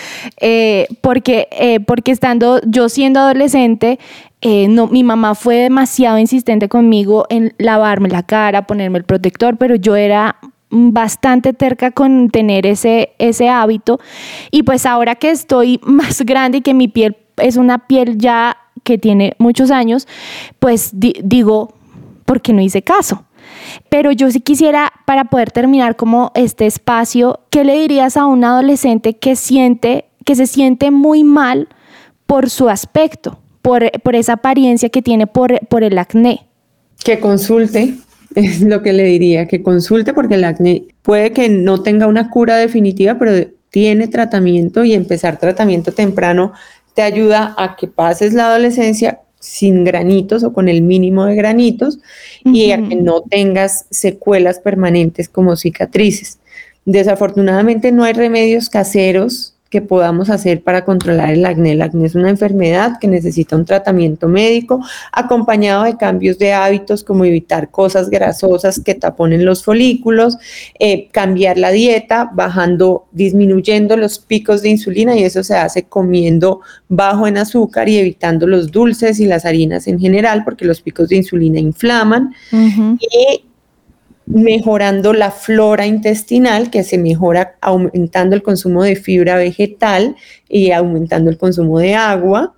eh, 0.41 0.87
porque, 1.01 1.49
eh, 1.53 1.81
porque 1.81 2.13
estando 2.13 2.61
yo 2.67 2.89
siendo 2.89 3.21
adolescente, 3.21 3.99
eh, 4.43 4.69
no, 4.69 4.89
mi 4.89 5.05
mamá 5.05 5.35
fue 5.35 5.57
demasiado 5.57 6.19
insistente 6.19 6.69
conmigo 6.69 7.27
en 7.31 7.55
lavarme 7.59 8.09
la 8.09 8.23
cara, 8.23 8.67
ponerme 8.67 8.99
el 8.99 9.05
protector, 9.05 9.57
pero 9.57 9.77
yo 9.77 9.97
era 9.97 10.37
bastante 10.69 11.53
terca 11.53 11.91
con 11.91 12.31
tener 12.31 12.67
ese, 12.67 13.13
ese 13.19 13.49
hábito. 13.49 14.01
Y 14.51 14.65
pues 14.65 14.85
ahora 14.85 15.15
que 15.15 15.31
estoy 15.31 15.81
más 15.85 16.23
grande 16.23 16.59
y 16.59 16.63
que 16.63 16.75
mi 16.75 16.89
piel 16.89 17.17
es 17.37 17.57
una 17.57 17.87
piel 17.87 18.19
ya 18.19 18.57
que 18.83 18.99
tiene 18.99 19.37
muchos 19.39 19.71
años, 19.71 20.09
pues 20.59 20.91
digo, 20.95 21.75
¿por 22.25 22.43
qué 22.43 22.53
no 22.53 22.61
hice 22.61 22.83
caso? 22.83 23.25
Pero 23.89 24.13
yo 24.13 24.31
sí 24.31 24.41
quisiera, 24.41 24.93
para 25.07 25.25
poder 25.25 25.51
terminar 25.51 25.97
como 25.97 26.33
este 26.35 26.67
espacio, 26.67 27.41
¿qué 27.51 27.65
le 27.65 27.79
dirías 27.79 28.17
a 28.17 28.27
un 28.27 28.45
adolescente 28.45 29.15
que 29.15 29.37
siente, 29.37 30.07
que 30.25 30.35
se 30.35 30.47
siente 30.47 30.91
muy 30.91 31.25
mal 31.25 31.69
por 32.27 32.51
su 32.51 32.69
aspecto, 32.69 33.39
por, 33.63 33.85
esa 34.15 34.35
apariencia 34.35 34.89
que 34.89 35.03
tiene 35.03 35.27
por, 35.27 35.67
por 35.69 35.85
el 35.85 35.99
acné? 35.99 36.47
Que 37.05 37.21
consulte, 37.21 37.95
es 38.35 38.61
lo 38.61 38.83
que 38.83 38.93
le 38.93 39.05
diría, 39.05 39.47
que 39.47 39.63
consulte 39.63 40.13
porque 40.13 40.35
el 40.35 40.45
acné 40.45 40.85
puede 41.03 41.33
que 41.33 41.49
no 41.49 41.83
tenga 41.83 42.07
una 42.07 42.31
cura 42.31 42.57
definitiva, 42.57 43.19
pero 43.19 43.49
tiene 43.71 44.09
tratamiento 44.09 44.85
y 44.85 44.93
empezar 44.93 45.39
tratamiento 45.39 45.93
temprano 45.93 46.53
te 46.95 47.03
ayuda 47.03 47.55
a 47.57 47.77
que 47.77 47.89
pases 47.89 48.35
la 48.35 48.49
adolescencia 48.49 49.21
sin 49.43 49.85
granitos 49.85 50.45
o 50.45 50.53
con 50.53 50.69
el 50.69 50.83
mínimo 50.83 51.27
de 51.27 51.35
granitos 51.35 51.99
y 52.45 52.71
a 52.71 52.77
que 52.77 52.95
no 52.95 53.23
tengas 53.23 53.87
secuelas 53.91 54.61
permanentes 54.61 55.29
como 55.29 55.57
cicatrices. 55.57 56.39
Desafortunadamente 56.85 57.91
no 57.91 58.05
hay 58.05 58.13
remedios 58.13 58.71
caseros 58.71 59.52
que 59.73 59.81
podamos 59.81 60.29
hacer 60.29 60.63
para 60.63 60.85
controlar 60.85 61.31
el 61.31 61.47
acné. 61.47 61.73
El 61.73 61.81
acné 61.81 62.05
es 62.05 62.15
una 62.15 62.29
enfermedad 62.29 62.99
que 63.01 63.09
necesita 63.09 63.57
un 63.57 63.65
tratamiento 63.65 64.29
médico 64.29 64.85
acompañado 65.13 65.85
de 65.85 65.97
cambios 65.97 66.39
de 66.39 66.53
hábitos 66.53 67.03
como 67.03 67.25
evitar 67.25 67.71
cosas 67.71 68.11
grasosas 68.11 68.83
que 68.85 68.95
taponen 68.95 69.47
los 69.47 69.65
folículos, 69.65 70.37
eh, 70.79 71.09
cambiar 71.11 71.57
la 71.57 71.71
dieta, 71.71 72.31
bajando, 72.35 73.07
disminuyendo 73.13 73.97
los 73.97 74.19
picos 74.19 74.61
de 74.61 74.69
insulina 74.69 75.17
y 75.17 75.25
eso 75.25 75.43
se 75.43 75.57
hace 75.57 75.85
comiendo 75.85 76.61
bajo 76.91 77.27
en 77.27 77.39
azúcar 77.39 77.89
y 77.89 77.97
evitando 77.97 78.47
los 78.47 78.71
dulces 78.71 79.21
y 79.21 79.27
las 79.27 79.47
harinas 79.47 79.89
en 79.89 79.99
general 79.99 80.45
porque 80.45 80.67
los 80.67 80.83
picos 80.83 81.09
de 81.09 81.17
insulina 81.17 81.59
inflaman. 81.59 82.35
Y 82.53 83.47
mejorando 84.27 85.13
la 85.13 85.31
flora 85.31 85.87
intestinal, 85.87 86.71
que 86.71 86.85
se 86.85 86.99
mejora 86.99 87.57
aumentando 87.61 88.37
el 88.37 88.43
consumo 88.43 88.83
de 88.83 88.97
fibra 88.97 89.37
vegetal 89.37 90.17
y 90.49 90.71
aumentando 90.71 91.31
el 91.31 91.39
consumo 91.39 91.79
de 91.79 91.95
agua. 91.95 92.55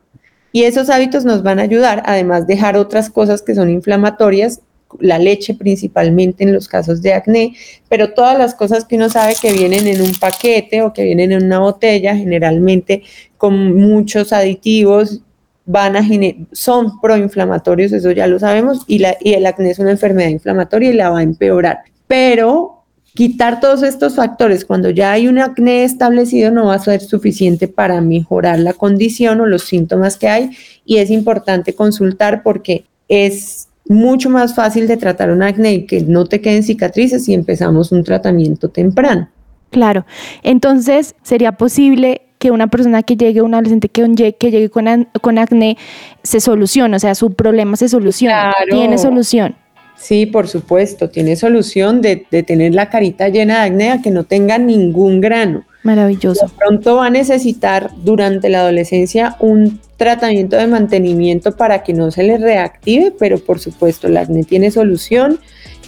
Y 0.53 0.65
esos 0.65 0.89
hábitos 0.91 1.25
nos 1.25 1.43
van 1.43 1.59
a 1.59 1.63
ayudar, 1.63 2.03
además 2.07 2.47
dejar 2.47 2.77
otras 2.77 3.11
cosas 3.11 3.43
que 3.43 3.55
son 3.55 3.71
inflamatorias, 3.71 4.61
la 5.01 5.19
leche 5.19 5.55
principalmente 5.55 6.45
en 6.45 6.53
los 6.53 6.69
casos 6.69 7.03
de 7.03 7.15
acné, 7.15 7.57
pero 7.89 8.13
todas 8.13 8.39
las 8.39 8.55
cosas 8.55 8.85
que 8.85 8.95
uno 8.97 9.09
sabe 9.09 9.35
que 9.41 9.53
vienen 9.53 9.89
en 9.89 10.01
un 10.01 10.15
paquete 10.15 10.83
o 10.83 10.93
que 10.93 11.03
vienen 11.03 11.33
en 11.33 11.45
una 11.45 11.59
botella, 11.59 12.15
generalmente 12.17 13.03
con 13.37 13.75
muchos 13.75 14.33
aditivos 14.33 15.23
van 15.67 15.97
a 15.97 16.07
son 16.53 17.01
proinflamatorios, 17.01 17.93
eso 17.93 18.11
ya 18.13 18.27
lo 18.27 18.39
sabemos, 18.39 18.85
y, 18.87 18.99
la, 18.99 19.17
y 19.21 19.33
el 19.33 19.47
acné 19.47 19.71
es 19.71 19.79
una 19.79 19.93
enfermedad 19.93 20.29
inflamatoria 20.29 20.91
y 20.91 20.95
la 20.95 21.11
va 21.11 21.21
a 21.21 21.23
empeorar. 21.23 21.79
Pero 22.07 22.85
quitar 23.15 23.61
todos 23.61 23.83
estos 23.83 24.17
factores 24.17 24.65
cuando 24.65 24.91
ya 24.91 25.13
hay 25.13 25.29
un 25.29 25.39
acné 25.39 25.85
establecido 25.85 26.51
no 26.51 26.67
va 26.67 26.75
a 26.75 26.79
ser 26.81 27.01
suficiente 27.01 27.69
para 27.69 28.01
mejorar 28.01 28.59
la 28.59 28.73
condición 28.73 29.41
o 29.41 29.47
los 29.47 29.63
síntomas 29.63 30.17
que 30.17 30.29
hay 30.29 30.51
y 30.85 30.97
es 30.97 31.11
importante 31.11 31.75
consultar 31.75 32.43
porque 32.43 32.85
es 33.09 33.69
mucho 33.87 34.31
más 34.31 34.55
fácil 34.55 34.89
de 34.89 34.97
tratar 34.97 35.31
un 35.31 35.43
acné 35.43 35.75
y 35.75 35.87
que 35.87 36.01
no 36.01 36.25
te 36.27 36.41
queden 36.41 36.65
cicatrices 36.65 37.25
si 37.25 37.35
empezamos 37.35 37.93
un 37.93 38.03
tratamiento 38.03 38.71
temprano. 38.71 39.29
Claro, 39.71 40.07
entonces 40.43 41.15
sería 41.23 41.53
posible 41.53 42.23
que 42.45 42.51
una 42.51 42.67
persona 42.67 43.03
que 43.03 43.17
llegue, 43.17 43.41
un 43.41 43.55
adolescente 43.55 43.89
que, 43.89 44.35
que 44.35 44.51
llegue 44.51 44.69
con, 44.69 44.87
an- 44.87 45.09
con 45.23 45.39
acné, 45.39 45.79
se 46.23 46.41
soluciona, 46.41 46.99
o 46.99 47.01
sea, 47.01 47.15
su 47.15 47.33
problema 47.33 47.75
se 47.79 47.89
soluciona, 47.89 48.53
Claro. 48.55 48.77
tiene 48.81 48.99
solución. 48.99 49.55
Sí, 49.97 50.27
por 50.27 50.47
supuesto, 50.47 51.09
tiene 51.09 51.37
solución 51.37 52.03
de, 52.03 52.27
de 52.31 52.43
tener 52.43 52.75
la 52.75 52.91
carita 52.91 53.31
llena 53.31 53.61
de 53.63 53.69
acné 53.71 53.91
a 53.93 54.03
que 54.03 54.11
no 54.11 54.25
tenga 54.25 54.59
ningún 54.59 55.23
grano. 55.23 55.65
Maravilloso. 55.85 56.53
Pronto 56.59 56.97
va 56.97 57.07
a 57.07 57.11
necesitar 57.11 57.91
durante 58.05 58.51
la 58.51 58.61
adolescencia 58.61 59.37
un 59.41 59.81
tratamiento 59.97 60.57
de 60.59 60.67
mantenimiento 60.67 61.57
para 61.57 61.83
que 61.83 61.95
no 61.95 62.11
se 62.11 62.25
le 62.25 62.37
reactive, 62.37 63.11
pero 63.19 63.39
por 63.39 63.59
supuesto 63.59 64.07
el 64.07 64.19
acné 64.19 64.45
tiene 64.45 64.71
solución 64.71 65.39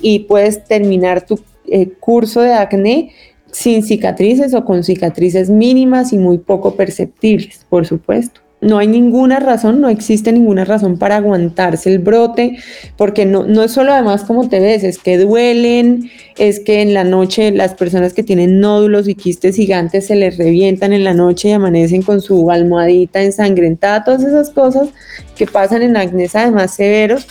y 0.00 0.20
puedes 0.20 0.64
terminar 0.64 1.26
tu 1.26 1.38
eh, 1.68 1.90
curso 2.00 2.40
de 2.40 2.54
acné 2.54 3.10
sin 3.52 3.82
cicatrices 3.82 4.54
o 4.54 4.64
con 4.64 4.84
cicatrices 4.84 5.50
mínimas 5.50 6.12
y 6.12 6.18
muy 6.18 6.38
poco 6.38 6.74
perceptibles, 6.74 7.66
por 7.68 7.86
supuesto. 7.86 8.40
No 8.62 8.78
hay 8.78 8.86
ninguna 8.86 9.38
razón, 9.38 9.82
no 9.82 9.90
existe 9.90 10.32
ninguna 10.32 10.64
razón 10.64 10.98
para 10.98 11.16
aguantarse 11.16 11.92
el 11.92 11.98
brote, 11.98 12.56
porque 12.96 13.26
no, 13.26 13.44
no 13.44 13.62
es 13.62 13.72
solo 13.72 13.92
además 13.92 14.24
como 14.24 14.48
te 14.48 14.60
ves, 14.60 14.82
es 14.82 14.98
que 14.98 15.18
duelen, 15.18 16.10
es 16.38 16.60
que 16.60 16.80
en 16.80 16.94
la 16.94 17.04
noche 17.04 17.50
las 17.50 17.74
personas 17.74 18.14
que 18.14 18.22
tienen 18.22 18.58
nódulos 18.58 19.08
y 19.08 19.14
quistes 19.14 19.56
gigantes 19.56 20.06
se 20.06 20.16
les 20.16 20.38
revientan 20.38 20.94
en 20.94 21.04
la 21.04 21.12
noche 21.12 21.50
y 21.50 21.52
amanecen 21.52 22.00
con 22.00 22.22
su 22.22 22.50
almohadita 22.50 23.22
ensangrentada, 23.22 24.04
todas 24.04 24.22
esas 24.22 24.48
cosas 24.50 24.88
que 25.36 25.46
pasan 25.46 25.82
en 25.82 25.96
acné 25.98 26.26
además 26.32 26.74
severos, 26.74 27.28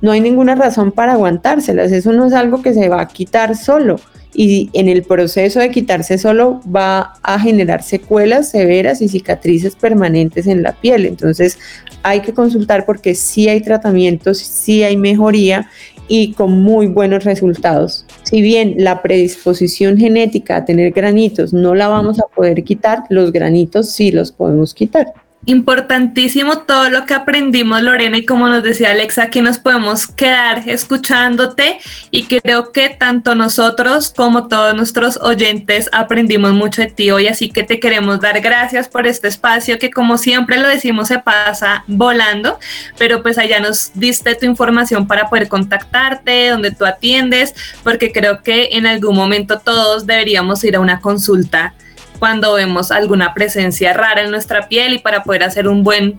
no 0.00 0.12
hay 0.12 0.22
ninguna 0.22 0.54
razón 0.54 0.92
para 0.92 1.12
aguantárselas, 1.12 1.92
eso 1.92 2.10
no 2.12 2.24
es 2.24 2.32
algo 2.32 2.62
que 2.62 2.72
se 2.72 2.88
va 2.88 3.02
a 3.02 3.08
quitar 3.08 3.54
solo 3.54 4.00
y 4.34 4.68
en 4.72 4.88
el 4.88 5.04
proceso 5.04 5.60
de 5.60 5.70
quitarse 5.70 6.18
solo 6.18 6.60
va 6.64 7.14
a 7.22 7.38
generar 7.38 7.82
secuelas 7.82 8.50
severas 8.50 9.00
y 9.00 9.08
cicatrices 9.08 9.76
permanentes 9.76 10.46
en 10.46 10.62
la 10.62 10.72
piel. 10.72 11.06
Entonces 11.06 11.58
hay 12.02 12.20
que 12.20 12.34
consultar 12.34 12.84
porque 12.84 13.14
sí 13.14 13.48
hay 13.48 13.60
tratamientos, 13.60 14.38
sí 14.38 14.82
hay 14.82 14.96
mejoría 14.96 15.70
y 16.08 16.32
con 16.32 16.62
muy 16.62 16.88
buenos 16.88 17.24
resultados. 17.24 18.04
Si 18.24 18.42
bien 18.42 18.74
la 18.78 19.00
predisposición 19.02 19.96
genética 19.96 20.56
a 20.56 20.64
tener 20.64 20.92
granitos 20.92 21.52
no 21.52 21.74
la 21.74 21.88
vamos 21.88 22.18
a 22.18 22.26
poder 22.26 22.62
quitar, 22.64 23.04
los 23.08 23.32
granitos 23.32 23.90
sí 23.90 24.10
los 24.10 24.32
podemos 24.32 24.74
quitar. 24.74 25.12
Importantísimo 25.46 26.60
todo 26.60 26.88
lo 26.88 27.04
que 27.04 27.12
aprendimos, 27.12 27.82
Lorena, 27.82 28.16
y 28.16 28.24
como 28.24 28.48
nos 28.48 28.62
decía 28.62 28.92
Alexa, 28.92 29.24
aquí 29.24 29.42
nos 29.42 29.58
podemos 29.58 30.06
quedar 30.06 30.66
escuchándote 30.66 31.80
y 32.10 32.24
creo 32.24 32.72
que 32.72 32.88
tanto 32.88 33.34
nosotros 33.34 34.14
como 34.16 34.48
todos 34.48 34.74
nuestros 34.74 35.18
oyentes 35.18 35.90
aprendimos 35.92 36.54
mucho 36.54 36.80
de 36.80 36.88
ti 36.88 37.10
hoy, 37.10 37.26
así 37.26 37.50
que 37.50 37.62
te 37.62 37.78
queremos 37.78 38.20
dar 38.20 38.40
gracias 38.40 38.88
por 38.88 39.06
este 39.06 39.28
espacio 39.28 39.78
que 39.78 39.90
como 39.90 40.16
siempre 40.16 40.56
lo 40.56 40.66
decimos 40.66 41.08
se 41.08 41.18
pasa 41.18 41.84
volando, 41.88 42.58
pero 42.96 43.22
pues 43.22 43.36
allá 43.36 43.60
nos 43.60 43.90
diste 43.92 44.34
tu 44.36 44.46
información 44.46 45.06
para 45.06 45.28
poder 45.28 45.48
contactarte, 45.48 46.48
donde 46.48 46.70
tú 46.70 46.86
atiendes, 46.86 47.54
porque 47.82 48.12
creo 48.12 48.42
que 48.42 48.70
en 48.72 48.86
algún 48.86 49.14
momento 49.14 49.58
todos 49.58 50.06
deberíamos 50.06 50.64
ir 50.64 50.76
a 50.76 50.80
una 50.80 51.00
consulta 51.00 51.74
cuando 52.18 52.54
vemos 52.54 52.90
alguna 52.90 53.34
presencia 53.34 53.92
rara 53.92 54.22
en 54.22 54.30
nuestra 54.30 54.68
piel 54.68 54.94
y 54.94 54.98
para 54.98 55.22
poder 55.22 55.42
hacer 55.42 55.68
un 55.68 55.82
buen, 55.82 56.18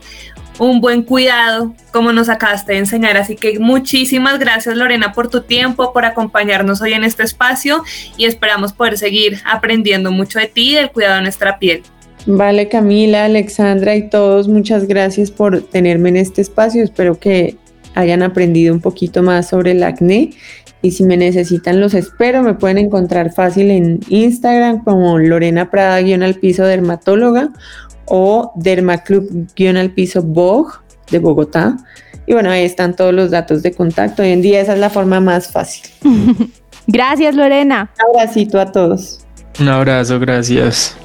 un 0.59 0.81
buen 0.81 1.03
cuidado, 1.03 1.73
como 1.91 2.11
nos 2.11 2.29
acabaste 2.29 2.73
de 2.73 2.79
enseñar. 2.79 3.17
Así 3.17 3.35
que 3.35 3.59
muchísimas 3.59 4.39
gracias 4.39 4.75
Lorena 4.75 5.13
por 5.13 5.29
tu 5.29 5.41
tiempo, 5.41 5.93
por 5.93 6.05
acompañarnos 6.05 6.81
hoy 6.81 6.93
en 6.93 7.03
este 7.03 7.23
espacio 7.23 7.83
y 8.17 8.25
esperamos 8.25 8.73
poder 8.73 8.97
seguir 8.97 9.39
aprendiendo 9.45 10.11
mucho 10.11 10.39
de 10.39 10.47
ti 10.47 10.71
y 10.71 10.75
del 10.75 10.91
cuidado 10.91 11.15
de 11.15 11.21
nuestra 11.23 11.59
piel. 11.59 11.83
Vale, 12.27 12.67
Camila, 12.69 13.25
Alexandra 13.25 13.95
y 13.95 14.09
todos, 14.09 14.47
muchas 14.47 14.87
gracias 14.87 15.29
por 15.29 15.61
tenerme 15.61 16.09
en 16.09 16.17
este 16.17 16.41
espacio. 16.41 16.83
Espero 16.83 17.19
que 17.19 17.55
hayan 17.93 18.23
aprendido 18.23 18.73
un 18.73 18.81
poquito 18.81 19.21
más 19.21 19.49
sobre 19.49 19.71
el 19.71 19.83
acné. 19.83 20.31
Y 20.81 20.91
si 20.91 21.03
me 21.03 21.17
necesitan, 21.17 21.79
los 21.79 21.93
espero. 21.93 22.43
Me 22.43 22.53
pueden 22.53 22.77
encontrar 22.77 23.33
fácil 23.33 23.71
en 23.71 23.99
Instagram 24.09 24.83
como 24.83 25.17
Lorena 25.17 25.71
Prada-al 25.71 26.35
piso 26.35 26.63
dermatóloga 26.63 27.51
o 28.05 28.53
Dermaclub-al 28.55 29.91
piso 29.91 30.21
Bog 30.21 30.81
de 31.09 31.19
Bogotá. 31.19 31.77
Y 32.27 32.33
bueno, 32.33 32.49
ahí 32.49 32.63
están 32.63 32.95
todos 32.95 33.13
los 33.13 33.31
datos 33.31 33.63
de 33.63 33.73
contacto. 33.73 34.23
Hoy 34.23 34.29
en 34.29 34.41
día 34.41 34.61
esa 34.61 34.73
es 34.73 34.79
la 34.79 34.89
forma 34.89 35.19
más 35.19 35.51
fácil. 35.51 35.89
Gracias, 36.87 37.35
Lorena. 37.35 37.91
Un 37.99 38.15
abracito 38.15 38.59
a 38.59 38.71
todos. 38.71 39.25
Un 39.59 39.69
abrazo, 39.69 40.19
gracias. 40.19 40.97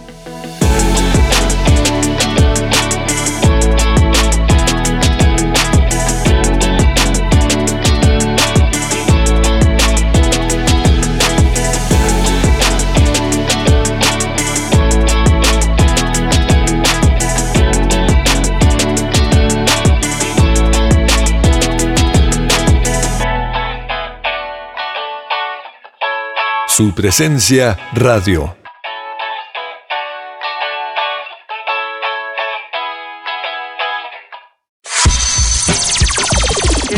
Su 26.80 26.94
presencia 26.94 27.76
radio. 27.92 28.56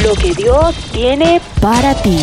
Lo 0.05 0.15
que 0.15 0.35
Dios 0.35 0.77
tiene 0.93 1.41
para 1.61 1.95
ti. 2.01 2.17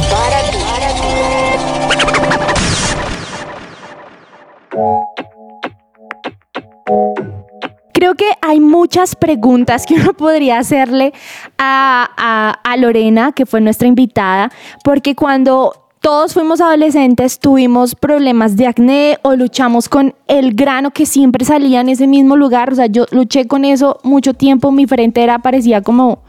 Creo 7.93 8.15
que 8.15 8.25
hay 8.41 8.59
muchas 8.59 9.15
preguntas 9.15 9.85
que 9.85 9.95
uno 9.95 10.13
podría 10.13 10.59
hacerle 10.59 11.13
a, 11.57 12.09
a- 12.17 12.59
a 12.63 12.77
Lorena, 12.77 13.33
que 13.33 13.45
fue 13.45 13.59
nuestra 13.61 13.87
invitada, 13.87 14.51
porque 14.83 15.15
cuando 15.15 15.88
todos 16.01 16.33
fuimos 16.33 16.61
adolescentes 16.61 17.39
tuvimos 17.39 17.93
problemas 17.93 18.55
de 18.55 18.67
acné 18.67 19.17
o 19.21 19.35
luchamos 19.35 19.89
con 19.89 20.15
el 20.27 20.53
grano 20.53 20.91
que 20.91 21.05
siempre 21.05 21.43
salía 21.45 21.81
en 21.81 21.89
ese 21.89 22.07
mismo 22.07 22.35
lugar. 22.37 22.71
O 22.71 22.75
sea, 22.75 22.85
yo 22.85 23.05
luché 23.11 23.47
con 23.47 23.65
eso 23.65 23.99
mucho 24.03 24.33
tiempo, 24.33 24.71
mi 24.71 24.87
frente 24.87 25.21
era, 25.21 25.39
parecía 25.39 25.81
como, 25.81 26.19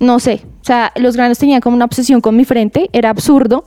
no 0.00 0.20
sé, 0.20 0.42
o 0.44 0.64
sea, 0.66 0.90
los 0.96 1.16
granos 1.16 1.38
tenían 1.38 1.60
como 1.60 1.76
una 1.76 1.84
obsesión 1.84 2.20
con 2.20 2.36
mi 2.36 2.44
frente, 2.44 2.90
era 2.92 3.10
absurdo. 3.10 3.64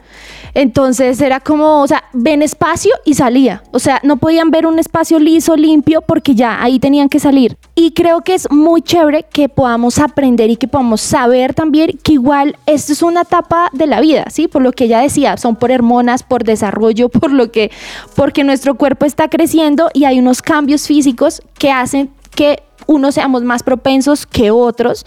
Entonces 0.53 1.21
era 1.21 1.39
como, 1.39 1.81
o 1.81 1.87
sea, 1.87 2.03
ven 2.11 2.41
espacio 2.41 2.91
y 3.05 3.13
salía. 3.13 3.63
O 3.71 3.79
sea, 3.79 4.01
no 4.03 4.17
podían 4.17 4.51
ver 4.51 4.67
un 4.67 4.79
espacio 4.79 5.17
liso, 5.17 5.55
limpio, 5.55 6.01
porque 6.01 6.35
ya 6.35 6.61
ahí 6.61 6.77
tenían 6.77 7.07
que 7.07 7.21
salir. 7.21 7.55
Y 7.73 7.91
creo 7.91 8.19
que 8.21 8.33
es 8.33 8.51
muy 8.51 8.81
chévere 8.81 9.23
que 9.31 9.47
podamos 9.47 9.97
aprender 9.97 10.49
y 10.49 10.57
que 10.57 10.67
podamos 10.67 10.99
saber 10.99 11.53
también 11.53 11.97
que 12.03 12.11
igual 12.11 12.57
esto 12.65 12.91
es 12.91 13.01
una 13.01 13.21
etapa 13.21 13.69
de 13.71 13.87
la 13.87 14.01
vida, 14.01 14.25
¿sí? 14.29 14.49
Por 14.49 14.61
lo 14.61 14.73
que 14.73 14.83
ella 14.83 14.99
decía, 14.99 15.37
son 15.37 15.55
por 15.55 15.71
hormonas, 15.71 16.23
por 16.23 16.43
desarrollo, 16.43 17.07
por 17.09 17.31
lo 17.31 17.49
que, 17.49 17.71
porque 18.17 18.43
nuestro 18.43 18.75
cuerpo 18.75 19.05
está 19.05 19.29
creciendo 19.29 19.89
y 19.93 20.03
hay 20.03 20.19
unos 20.19 20.41
cambios 20.41 20.85
físicos 20.85 21.41
que 21.57 21.71
hacen 21.71 22.09
que 22.35 22.61
unos 22.89 23.13
seamos 23.13 23.43
más 23.43 23.61
propensos 23.61 24.25
que 24.25 24.49
otros, 24.49 25.05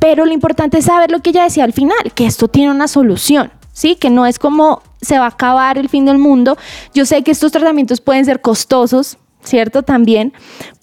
pero 0.00 0.24
lo 0.24 0.32
importante 0.32 0.78
es 0.78 0.86
saber 0.86 1.12
lo 1.12 1.20
que 1.20 1.30
ella 1.30 1.44
decía 1.44 1.62
al 1.62 1.72
final, 1.72 2.12
que 2.14 2.26
esto 2.26 2.48
tiene 2.48 2.72
una 2.72 2.88
solución, 2.88 3.52
¿sí? 3.72 3.94
Que 3.94 4.10
no 4.10 4.26
es 4.26 4.38
como 4.40 4.82
se 5.00 5.18
va 5.18 5.26
a 5.26 5.28
acabar 5.28 5.78
el 5.78 5.88
fin 5.88 6.04
del 6.04 6.18
mundo. 6.18 6.58
Yo 6.92 7.06
sé 7.06 7.22
que 7.22 7.30
estos 7.30 7.52
tratamientos 7.52 8.00
pueden 8.00 8.24
ser 8.24 8.40
costosos, 8.40 9.16
¿cierto? 9.44 9.84
También, 9.84 10.32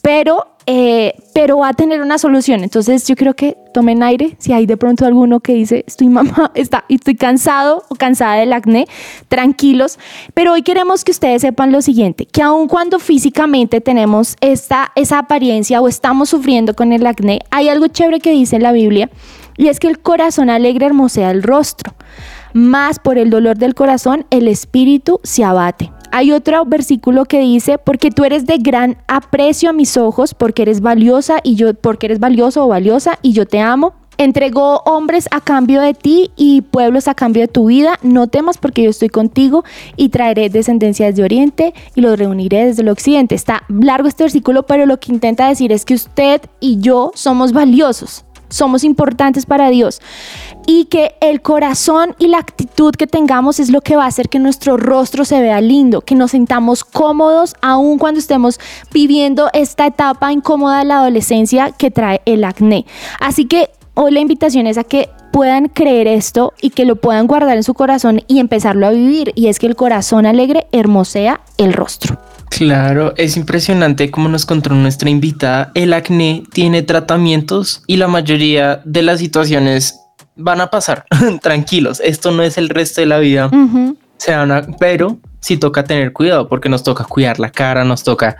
pero, 0.02 0.48
eh, 0.70 1.14
pero 1.34 1.60
va 1.60 1.70
a 1.70 1.74
tener 1.74 2.02
una 2.02 2.18
solución. 2.18 2.62
Entonces 2.62 3.08
yo 3.08 3.16
creo 3.16 3.34
que 3.34 3.58
tomen 3.74 4.04
aire, 4.04 4.36
si 4.38 4.52
hay 4.52 4.66
de 4.66 4.76
pronto 4.76 5.06
alguno 5.06 5.40
que 5.40 5.54
dice, 5.54 5.86
estoy 5.88 6.10
mamá, 6.10 6.52
está, 6.56 6.84
estoy 6.90 7.16
cansado 7.16 7.86
o 7.88 7.96
cansada 7.96 8.36
del 8.36 8.52
acné, 8.52 8.86
tranquilos, 9.30 9.98
pero 10.34 10.52
hoy 10.52 10.64
queremos 10.64 11.06
que 11.06 11.12
ustedes 11.12 11.42
sepan 11.42 11.72
lo 11.72 11.82
siguiente, 11.82 12.26
que 12.26 12.42
aun 12.42 12.68
cuando 12.68 13.00
físicamente 13.00 13.80
tenemos 13.80 14.36
esta, 14.42 14.92
esa 14.96 15.20
apariencia 15.20 15.80
o 15.80 15.88
estamos 15.88 16.30
sufriendo 16.30 16.76
con 16.76 16.92
el 16.92 17.08
acné, 17.08 17.40
hay 17.50 17.70
algo 17.70 17.88
chévere 17.88 18.20
que 18.20 18.32
dice 18.32 18.60
la 18.60 18.74
Biblia 18.74 19.10
y 19.56 19.70
es 19.70 19.80
que 19.80 19.88
el 19.88 20.00
corazón 20.00 20.50
alegre 20.50 20.86
hermosea 20.86 21.32
el 21.32 21.44
rostro, 21.44 21.94
más 22.54 23.00
por 23.00 23.18
el 23.18 23.30
dolor 23.30 23.58
del 23.58 23.74
corazón 23.74 24.26
el 24.32 24.50
espíritu 24.50 25.22
se 25.24 25.46
abate. 25.46 25.92
Hay 26.18 26.32
otro 26.32 26.66
versículo 26.66 27.26
que 27.26 27.42
dice, 27.42 27.78
porque 27.78 28.10
tú 28.10 28.26
eres 28.26 28.48
de 28.48 28.58
gran 28.58 28.98
aprecio 29.08 29.70
a 29.70 29.74
mis 29.74 29.98
ojos, 29.98 30.34
porque 30.34 30.64
eres 30.64 30.82
valiosa 30.82 31.42
y 31.44 31.54
yo, 31.54 31.76
porque 31.76 32.08
eres 32.08 32.20
valioso 32.20 32.66
o 32.66 32.68
valiosa 32.68 33.20
y 33.22 33.34
yo 33.34 33.46
te 33.46 33.60
amo. 33.60 33.94
Entregó 34.18 34.78
hombres 34.88 35.28
a 35.30 35.42
cambio 35.42 35.80
de 35.80 35.94
ti 35.94 36.32
y 36.36 36.62
pueblos 36.62 37.08
a 37.08 37.14
cambio 37.14 37.44
de 37.44 37.48
tu 37.48 37.68
vida. 37.68 38.00
No 38.02 38.26
temas 38.26 38.58
porque 38.58 38.82
yo 38.82 38.90
estoy 38.90 39.10
contigo 39.10 39.64
y 39.96 40.10
traeré 40.10 40.50
descendencia 40.50 41.06
desde 41.06 41.24
Oriente 41.24 41.76
y 41.94 42.02
los 42.02 42.18
reuniré 42.18 42.66
desde 42.66 42.82
el 42.82 42.90
Occidente. 42.90 43.36
Está 43.36 43.62
largo 43.70 44.08
este 44.08 44.24
versículo, 44.24 44.66
pero 44.66 44.88
lo 44.88 45.00
que 45.00 45.12
intenta 45.12 45.48
decir 45.48 45.72
es 45.72 45.86
que 45.86 45.94
usted 45.94 46.42
y 46.60 46.80
yo 46.80 47.12
somos 47.14 47.54
valiosos 47.54 48.26
somos 48.50 48.84
importantes 48.84 49.46
para 49.46 49.70
Dios 49.70 50.02
y 50.68 50.86
que 50.86 51.16
el 51.22 51.42
corazón 51.42 52.14
y 52.20 52.28
la 52.28 52.38
actitud 52.38 52.94
que 52.94 53.08
tengamos 53.08 53.60
es 53.60 53.72
lo 53.72 53.82
que 53.82 53.96
va 53.96 54.04
a 54.04 54.08
hacer 54.08 54.30
que 54.30 54.38
nuestro 54.38 54.78
rostro 54.78 55.26
se 55.26 55.42
vea 55.42 55.62
lindo, 55.62 56.02
que 56.02 56.14
nos 56.14 56.32
sintamos 56.32 56.84
cómodos 56.84 57.56
aun 57.62 57.98
cuando 57.98 58.20
estemos 58.20 58.60
viviendo 58.94 59.50
esta 59.54 59.88
etapa 59.88 60.32
incómoda 60.32 60.80
de 60.80 60.86
la 60.86 61.00
adolescencia 61.00 61.72
que 61.72 61.90
trae 61.90 62.22
el 62.26 62.44
acné. 62.44 62.86
Así 63.20 63.46
que 63.46 63.70
hoy 63.94 64.12
la 64.12 64.20
invitación 64.20 64.68
es 64.68 64.78
a 64.78 64.84
que 64.84 65.10
puedan 65.32 65.70
creer 65.70 66.08
esto 66.08 66.54
y 66.62 66.72
que 66.72 66.84
lo 66.84 66.98
puedan 66.98 67.28
guardar 67.28 67.56
en 67.56 67.64
su 67.64 67.74
corazón 67.74 68.24
y 68.28 68.40
empezarlo 68.40 68.88
a 68.88 68.92
vivir. 68.92 69.32
Y 69.36 69.48
es 69.48 69.60
que 69.60 69.68
el 69.68 69.76
corazón 69.76 70.26
alegre 70.26 70.68
hermosea 70.74 71.40
el 71.58 71.74
rostro. 71.74 72.20
Claro, 72.50 73.14
es 73.18 73.38
impresionante 73.38 74.12
como 74.12 74.30
nos 74.30 74.46
contó 74.46 74.72
nuestra 74.72 75.10
invitada. 75.10 75.72
El 75.76 75.94
acné 75.94 76.44
tiene 76.52 76.82
tratamientos 76.82 77.84
y 77.88 77.98
la 77.98 78.08
mayoría 78.08 78.82
de 78.84 79.04
las 79.04 79.20
situaciones 79.20 80.00
van 80.38 80.62
a 80.62 80.70
pasar. 80.70 81.06
Tranquilos, 81.42 82.02
esto 82.04 82.32
no 82.32 82.44
es 82.44 82.58
el 82.58 82.70
resto 82.70 83.02
de 83.02 83.08
la 83.08 83.20
vida. 83.20 83.50
Se 84.18 84.36
van 84.36 84.52
a, 84.52 84.62
pero 84.80 85.18
sí 85.40 85.58
toca 85.58 85.84
tener 85.84 86.14
cuidado 86.14 86.48
porque 86.48 86.70
nos 86.70 86.84
toca 86.84 87.04
cuidar 87.04 87.40
la 87.40 87.52
cara, 87.52 87.84
nos 87.84 88.04
toca 88.04 88.38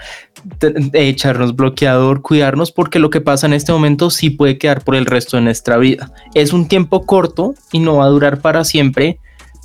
echarnos 0.94 1.56
bloqueador, 1.56 2.22
cuidarnos 2.22 2.72
porque 2.72 3.00
lo 3.00 3.10
que 3.10 3.22
pasa 3.22 3.48
en 3.48 3.54
este 3.54 3.72
momento 3.72 4.10
sí 4.10 4.30
puede 4.30 4.58
quedar 4.58 4.84
por 4.84 4.96
el 4.96 5.06
resto 5.06 5.38
de 5.38 5.44
nuestra 5.44 5.78
vida. 5.78 6.12
Es 6.34 6.54
un 6.54 6.68
tiempo 6.68 7.06
corto 7.06 7.54
y 7.72 7.80
no 7.80 7.98
va 7.98 8.06
a 8.06 8.10
durar 8.10 8.40
para 8.40 8.64
siempre, 8.64 9.20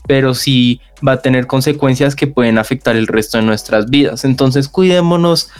pero 0.07 0.35
sí 0.35 0.81
va 1.07 1.12
a 1.12 1.23
tener 1.23 1.47
consecuencias 1.47 2.14
que 2.14 2.27
pueden 2.27 2.59
afectar 2.59 2.97
el 2.97 3.07
resto 3.07 3.38
de 3.38 3.45
nuestras 3.45 3.90
vidas. 3.90 4.25
Entonces 4.25 4.68
cuidémonos, 4.68 5.51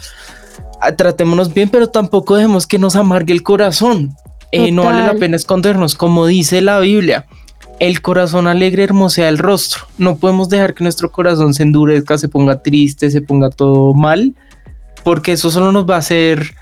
ah, 0.81 0.95
tratémonos 0.95 1.53
bien, 1.53 1.69
pero 1.69 1.87
tampoco 1.87 2.35
dejemos 2.35 2.67
que 2.67 2.79
nos 2.79 2.95
amargue 2.95 3.33
el 3.33 3.43
corazón. 3.43 4.15
Eh, 4.53 4.71
no 4.71 4.83
vale 4.83 5.01
la 5.01 5.15
pena 5.15 5.35
escondernos, 5.35 5.95
como 5.95 6.27
dice 6.27 6.61
la 6.61 6.79
Biblia. 6.79 7.25
El 7.79 8.01
corazón 8.01 8.45
alegre 8.45 8.83
hermosea 8.83 9.27
el 9.27 9.39
rostro. 9.39 9.85
No 9.97 10.17
podemos 10.17 10.47
dejar 10.47 10.75
que 10.75 10.83
nuestro 10.83 11.11
corazón 11.11 11.55
se 11.55 11.63
endurezca, 11.63 12.19
se 12.19 12.29
ponga 12.29 12.61
triste, 12.61 13.09
se 13.09 13.21
ponga 13.21 13.49
todo 13.49 13.95
mal, 13.95 14.35
porque 15.03 15.31
eso 15.31 15.49
solo 15.49 15.71
nos 15.71 15.89
va 15.89 15.95
a 15.95 15.97
hacer 15.97 16.53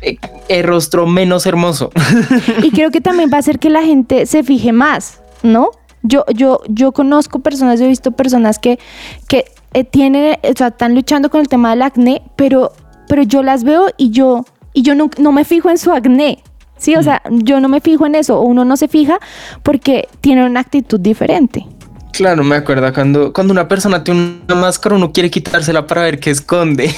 eh, 0.00 0.16
el 0.48 0.62
rostro 0.62 1.08
menos 1.08 1.44
hermoso. 1.44 1.90
Y 2.62 2.70
creo 2.70 2.92
que 2.92 3.00
también 3.00 3.30
va 3.32 3.38
a 3.38 3.40
hacer 3.40 3.58
que 3.58 3.68
la 3.68 3.82
gente 3.82 4.26
se 4.26 4.44
fije 4.44 4.70
más, 4.70 5.20
¿no? 5.42 5.70
Yo, 6.04 6.24
yo, 6.32 6.60
yo 6.68 6.92
conozco 6.92 7.40
personas, 7.40 7.80
he 7.80 7.88
visto 7.88 8.12
personas 8.12 8.60
que, 8.60 8.78
que 9.26 9.46
eh, 9.72 9.82
tienen, 9.82 10.38
o 10.40 10.56
sea, 10.56 10.68
están 10.68 10.94
luchando 10.94 11.30
con 11.30 11.40
el 11.40 11.48
tema 11.48 11.70
del 11.70 11.82
acné, 11.82 12.22
pero, 12.36 12.70
pero 13.08 13.24
yo 13.24 13.42
las 13.42 13.64
veo 13.64 13.88
y 13.96 14.10
yo, 14.10 14.44
y 14.72 14.82
yo 14.82 14.94
no, 14.94 15.10
no 15.18 15.32
me 15.32 15.44
fijo 15.44 15.68
en 15.68 15.78
su 15.78 15.90
acné. 15.90 16.38
Sí, 16.76 16.96
o 16.96 17.02
sea, 17.02 17.22
yo 17.30 17.60
no 17.60 17.68
me 17.68 17.80
fijo 17.80 18.06
en 18.06 18.14
eso, 18.14 18.38
o 18.38 18.42
uno 18.42 18.64
no 18.64 18.76
se 18.76 18.88
fija 18.88 19.18
porque 19.62 20.08
tiene 20.20 20.44
una 20.44 20.60
actitud 20.60 21.00
diferente. 21.00 21.66
Claro, 22.14 22.44
me 22.44 22.54
acuerdo 22.54 22.92
cuando, 22.92 23.32
cuando 23.32 23.52
una 23.52 23.66
persona 23.66 24.04
tiene 24.04 24.38
una 24.46 24.54
máscara, 24.54 24.94
uno 24.94 25.12
quiere 25.12 25.30
quitársela 25.30 25.84
para 25.84 26.02
ver 26.02 26.20
qué 26.20 26.30
esconde. 26.30 26.94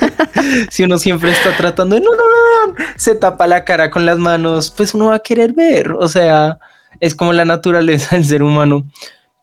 si 0.70 0.84
uno 0.84 0.98
siempre 0.98 1.30
está 1.30 1.54
tratando 1.54 1.94
de 1.94 2.00
no, 2.00 2.10
no, 2.10 2.16
no, 2.16 2.72
no, 2.72 2.84
se 2.96 3.14
tapa 3.14 3.46
la 3.46 3.64
cara 3.64 3.90
con 3.90 4.06
las 4.06 4.16
manos, 4.16 4.70
pues 4.74 4.94
uno 4.94 5.06
va 5.06 5.16
a 5.16 5.18
querer 5.18 5.52
ver. 5.52 5.92
O 5.92 6.08
sea, 6.08 6.58
es 7.00 7.14
como 7.14 7.34
la 7.34 7.44
naturaleza 7.44 8.16
del 8.16 8.24
ser 8.24 8.42
humano. 8.42 8.86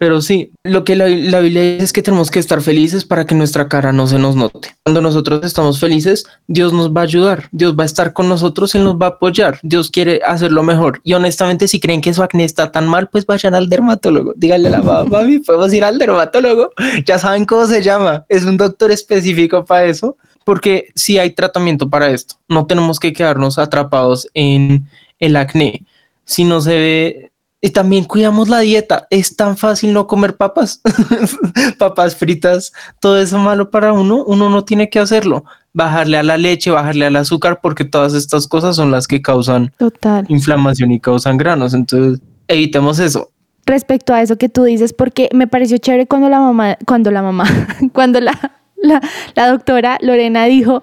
Pero 0.03 0.21
sí, 0.21 0.51
lo 0.65 0.83
que 0.83 0.97
la, 0.97 1.05
Biblia 1.05 1.61
dice 1.61 1.85
es 1.85 1.93
que 1.93 2.01
tenemos 2.01 2.29
que 2.29 2.39
estar 2.39 2.61
felices 2.61 3.05
para 3.05 3.25
que 3.25 3.35
nuestra 3.35 3.69
cara 3.69 3.93
no 3.93 4.05
se 4.05 4.19
nos 4.19 4.35
note. 4.35 4.75
Cuando 4.83 4.99
nosotros 4.99 5.45
estamos 5.45 5.79
felices, 5.79 6.25
Dios 6.45 6.73
nos 6.73 6.91
va 6.91 6.99
a 6.99 7.03
ayudar, 7.05 7.47
Dios 7.53 7.73
va 7.79 7.83
a 7.83 7.85
estar 7.85 8.11
con 8.11 8.27
nosotros, 8.27 8.75
Él 8.75 8.83
nos 8.83 8.95
va 8.95 9.05
a 9.05 9.09
apoyar, 9.11 9.61
Dios 9.63 9.89
quiere 9.89 10.19
hacerlo 10.25 10.61
mejor. 10.61 10.99
Y 11.05 11.13
honestamente, 11.13 11.69
si 11.69 11.79
creen 11.79 12.01
que 12.01 12.13
su 12.13 12.21
acné 12.21 12.43
está 12.43 12.69
tan 12.69 12.85
mal, 12.85 13.07
pues 13.07 13.25
vayan 13.25 13.55
al 13.55 13.69
dermatólogo. 13.69 14.33
Díganle 14.35 14.67
a 14.67 14.71
la 14.71 14.81
mamá, 14.81 15.05
mami, 15.05 15.39
podemos 15.39 15.73
ir 15.73 15.85
al 15.85 15.97
dermatólogo. 15.97 16.71
Ya 17.05 17.17
saben 17.17 17.45
cómo 17.45 17.65
se 17.65 17.81
llama. 17.81 18.25
Es 18.27 18.43
un 18.43 18.57
doctor 18.57 18.91
específico 18.91 19.63
para 19.63 19.85
eso, 19.85 20.17
porque 20.43 20.89
si 20.95 21.17
hay 21.17 21.29
tratamiento 21.29 21.89
para 21.89 22.11
esto. 22.11 22.35
No 22.49 22.65
tenemos 22.65 22.99
que 22.99 23.13
quedarnos 23.13 23.57
atrapados 23.57 24.27
en 24.33 24.85
el 25.19 25.37
acné. 25.37 25.85
Si 26.25 26.43
no 26.43 26.59
se 26.59 26.71
ve 26.71 27.31
y 27.65 27.69
también 27.69 28.03
cuidamos 28.03 28.49
la 28.49 28.59
dieta. 28.59 29.07
Es 29.09 29.37
tan 29.37 29.55
fácil 29.55 29.93
no 29.93 30.05
comer 30.05 30.35
papas, 30.35 30.81
papas 31.79 32.13
fritas, 32.13 32.73
todo 32.99 33.17
eso 33.17 33.37
malo 33.37 33.71
para 33.71 33.93
uno. 33.93 34.21
Uno 34.25 34.49
no 34.49 34.65
tiene 34.65 34.89
que 34.89 34.99
hacerlo. 34.99 35.45
Bajarle 35.71 36.17
a 36.17 36.23
la 36.23 36.35
leche, 36.35 36.71
bajarle 36.71 37.05
al 37.05 37.15
azúcar, 37.15 37.61
porque 37.61 37.85
todas 37.85 38.15
estas 38.15 38.49
cosas 38.49 38.75
son 38.75 38.91
las 38.91 39.07
que 39.07 39.21
causan 39.21 39.71
Total. 39.77 40.25
inflamación 40.27 40.91
y 40.91 40.99
causan 40.99 41.37
granos. 41.37 41.73
Entonces, 41.73 42.19
evitemos 42.49 42.99
eso. 42.99 43.31
Respecto 43.65 44.13
a 44.13 44.21
eso 44.21 44.37
que 44.37 44.49
tú 44.49 44.65
dices, 44.65 44.91
porque 44.91 45.29
me 45.33 45.47
pareció 45.47 45.77
chévere 45.77 46.05
cuando 46.05 46.27
la 46.27 46.41
mamá, 46.41 46.77
cuando 46.85 47.11
la 47.11 47.21
mamá, 47.21 47.45
cuando 47.93 48.19
la, 48.19 48.37
la, 48.75 48.99
la 49.35 49.47
doctora 49.47 49.99
Lorena 50.01 50.43
dijo 50.43 50.81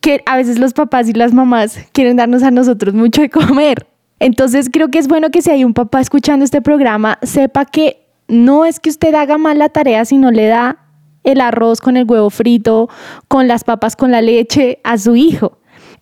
que 0.00 0.22
a 0.26 0.36
veces 0.36 0.60
los 0.60 0.74
papás 0.74 1.08
y 1.08 1.12
las 1.12 1.34
mamás 1.34 1.76
quieren 1.90 2.18
darnos 2.18 2.44
a 2.44 2.52
nosotros 2.52 2.94
mucho 2.94 3.20
de 3.20 3.30
comer. 3.30 3.88
Entonces 4.18 4.68
creo 4.72 4.90
que 4.90 4.98
es 4.98 5.08
bueno 5.08 5.30
que 5.30 5.42
si 5.42 5.50
hay 5.50 5.64
un 5.64 5.74
papá 5.74 6.00
escuchando 6.00 6.44
este 6.44 6.62
programa, 6.62 7.18
sepa 7.22 7.64
que 7.64 8.06
no 8.28 8.64
es 8.64 8.80
que 8.80 8.90
usted 8.90 9.14
haga 9.14 9.38
mal 9.38 9.58
la 9.58 9.68
tarea 9.68 10.04
si 10.04 10.16
no 10.16 10.30
le 10.30 10.46
da 10.46 10.78
el 11.24 11.40
arroz 11.40 11.80
con 11.80 11.96
el 11.96 12.08
huevo 12.08 12.30
frito, 12.30 12.88
con 13.28 13.48
las 13.48 13.64
papas 13.64 13.96
con 13.96 14.10
la 14.10 14.22
leche 14.22 14.78
a 14.84 14.98
su 14.98 15.16
hijo, 15.16 15.58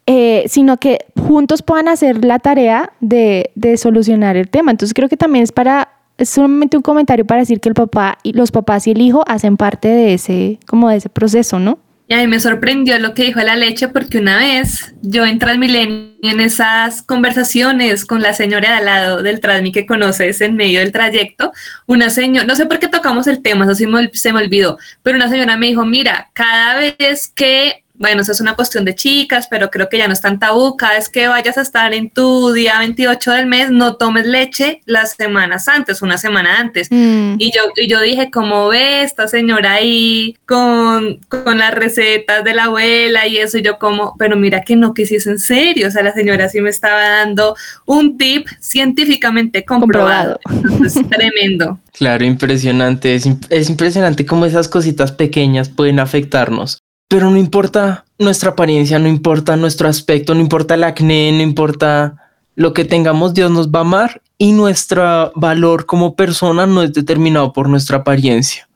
eh, 0.06 0.44
sino 0.48 0.78
que 0.78 1.06
juntos 1.16 1.62
puedan 1.62 1.88
hacer 1.88 2.24
la 2.24 2.38
tarea 2.38 2.92
de, 3.00 3.50
de 3.54 3.76
solucionar 3.76 4.36
el 4.36 4.50
tema. 4.50 4.72
Entonces 4.72 4.94
creo 4.94 5.08
que 5.08 5.16
también 5.16 5.44
es 5.44 5.52
para 5.52 5.88
es 6.18 6.28
solamente 6.28 6.76
un 6.76 6.82
comentario 6.82 7.26
para 7.26 7.40
decir 7.40 7.60
que 7.60 7.68
el 7.68 7.74
papá 7.74 8.18
y 8.22 8.32
los 8.32 8.52
papás 8.52 8.86
y 8.86 8.92
el 8.92 9.00
hijo 9.00 9.24
hacen 9.26 9.56
parte 9.56 9.88
de 9.88 10.14
ese 10.14 10.58
como 10.66 10.88
de 10.88 10.96
ese 10.96 11.08
proceso, 11.08 11.58
¿no? 11.58 11.78
Y 12.12 12.14
a 12.14 12.18
mí 12.18 12.26
me 12.26 12.40
sorprendió 12.40 12.98
lo 12.98 13.14
que 13.14 13.22
dijo 13.22 13.40
la 13.40 13.56
leche 13.56 13.88
porque 13.88 14.18
una 14.18 14.36
vez 14.36 14.94
yo 15.00 15.24
en 15.24 15.38
Transmilenio 15.38 16.12
en 16.20 16.40
esas 16.40 17.00
conversaciones 17.00 18.04
con 18.04 18.20
la 18.20 18.34
señora 18.34 18.68
de 18.68 18.76
al 18.76 18.84
lado 18.84 19.22
del 19.22 19.40
Transmi 19.40 19.72
que 19.72 19.86
conoces 19.86 20.42
en 20.42 20.54
medio 20.54 20.80
del 20.80 20.92
trayecto, 20.92 21.54
una 21.86 22.10
señora, 22.10 22.46
no 22.46 22.54
sé 22.54 22.66
por 22.66 22.80
qué 22.80 22.88
tocamos 22.88 23.26
el 23.28 23.40
tema, 23.40 23.64
eso 23.64 23.74
sí 23.74 23.86
se 24.12 24.32
me 24.34 24.40
olvidó, 24.40 24.76
pero 25.02 25.16
una 25.16 25.30
señora 25.30 25.56
me 25.56 25.68
dijo, 25.68 25.86
mira, 25.86 26.28
cada 26.34 26.74
vez 26.74 27.28
que 27.34 27.82
bueno, 28.02 28.22
eso 28.22 28.32
es 28.32 28.40
una 28.40 28.56
cuestión 28.56 28.84
de 28.84 28.96
chicas, 28.96 29.46
pero 29.48 29.70
creo 29.70 29.88
que 29.88 29.96
ya 29.96 30.08
no 30.08 30.12
es 30.12 30.20
tan 30.20 30.40
tabú. 30.40 30.76
Cada 30.76 30.94
vez 30.94 31.08
que 31.08 31.28
vayas 31.28 31.56
a 31.56 31.60
estar 31.60 31.94
en 31.94 32.10
tu 32.10 32.52
día 32.52 32.80
28 32.80 33.30
del 33.30 33.46
mes, 33.46 33.70
no 33.70 33.94
tomes 33.94 34.26
leche 34.26 34.82
las 34.86 35.12
semanas 35.12 35.68
antes, 35.68 36.02
una 36.02 36.18
semana 36.18 36.58
antes. 36.58 36.88
Mm. 36.90 37.36
Y, 37.38 37.52
yo, 37.52 37.62
y 37.76 37.86
yo 37.86 38.00
dije, 38.00 38.28
¿cómo 38.32 38.66
ve 38.66 39.04
esta 39.04 39.28
señora 39.28 39.74
ahí 39.74 40.36
con, 40.46 41.20
con 41.28 41.58
las 41.58 41.72
recetas 41.72 42.42
de 42.42 42.54
la 42.54 42.64
abuela 42.64 43.28
y 43.28 43.38
eso? 43.38 43.58
Y 43.58 43.62
yo 43.62 43.78
como, 43.78 44.16
pero 44.18 44.36
mira 44.36 44.62
que 44.62 44.74
no, 44.74 44.94
que 44.94 45.06
si 45.06 45.14
es 45.14 45.28
en 45.28 45.38
serio. 45.38 45.86
O 45.86 45.90
sea, 45.92 46.02
la 46.02 46.12
señora 46.12 46.48
sí 46.48 46.60
me 46.60 46.70
estaba 46.70 47.08
dando 47.08 47.54
un 47.86 48.18
tip 48.18 48.48
científicamente 48.58 49.64
comprobado. 49.64 50.40
Es 50.84 50.94
tremendo. 51.08 51.78
Claro, 51.92 52.24
impresionante. 52.24 53.14
Es, 53.14 53.28
es 53.48 53.70
impresionante 53.70 54.26
cómo 54.26 54.44
esas 54.44 54.66
cositas 54.66 55.12
pequeñas 55.12 55.68
pueden 55.68 56.00
afectarnos. 56.00 56.81
Pero 57.12 57.30
no 57.30 57.36
importa 57.36 58.06
nuestra 58.18 58.52
apariencia, 58.52 58.98
no 58.98 59.06
importa 59.06 59.54
nuestro 59.54 59.86
aspecto, 59.86 60.34
no 60.34 60.40
importa 60.40 60.76
el 60.76 60.82
acné, 60.82 61.30
no 61.30 61.42
importa 61.42 62.14
lo 62.54 62.72
que 62.72 62.86
tengamos, 62.86 63.34
Dios 63.34 63.50
nos 63.50 63.68
va 63.68 63.80
a 63.80 63.82
amar 63.82 64.22
y 64.38 64.52
nuestro 64.52 65.30
valor 65.34 65.84
como 65.84 66.16
persona 66.16 66.66
no 66.66 66.82
es 66.82 66.94
determinado 66.94 67.52
por 67.52 67.68
nuestra 67.68 67.98
apariencia. 67.98 68.66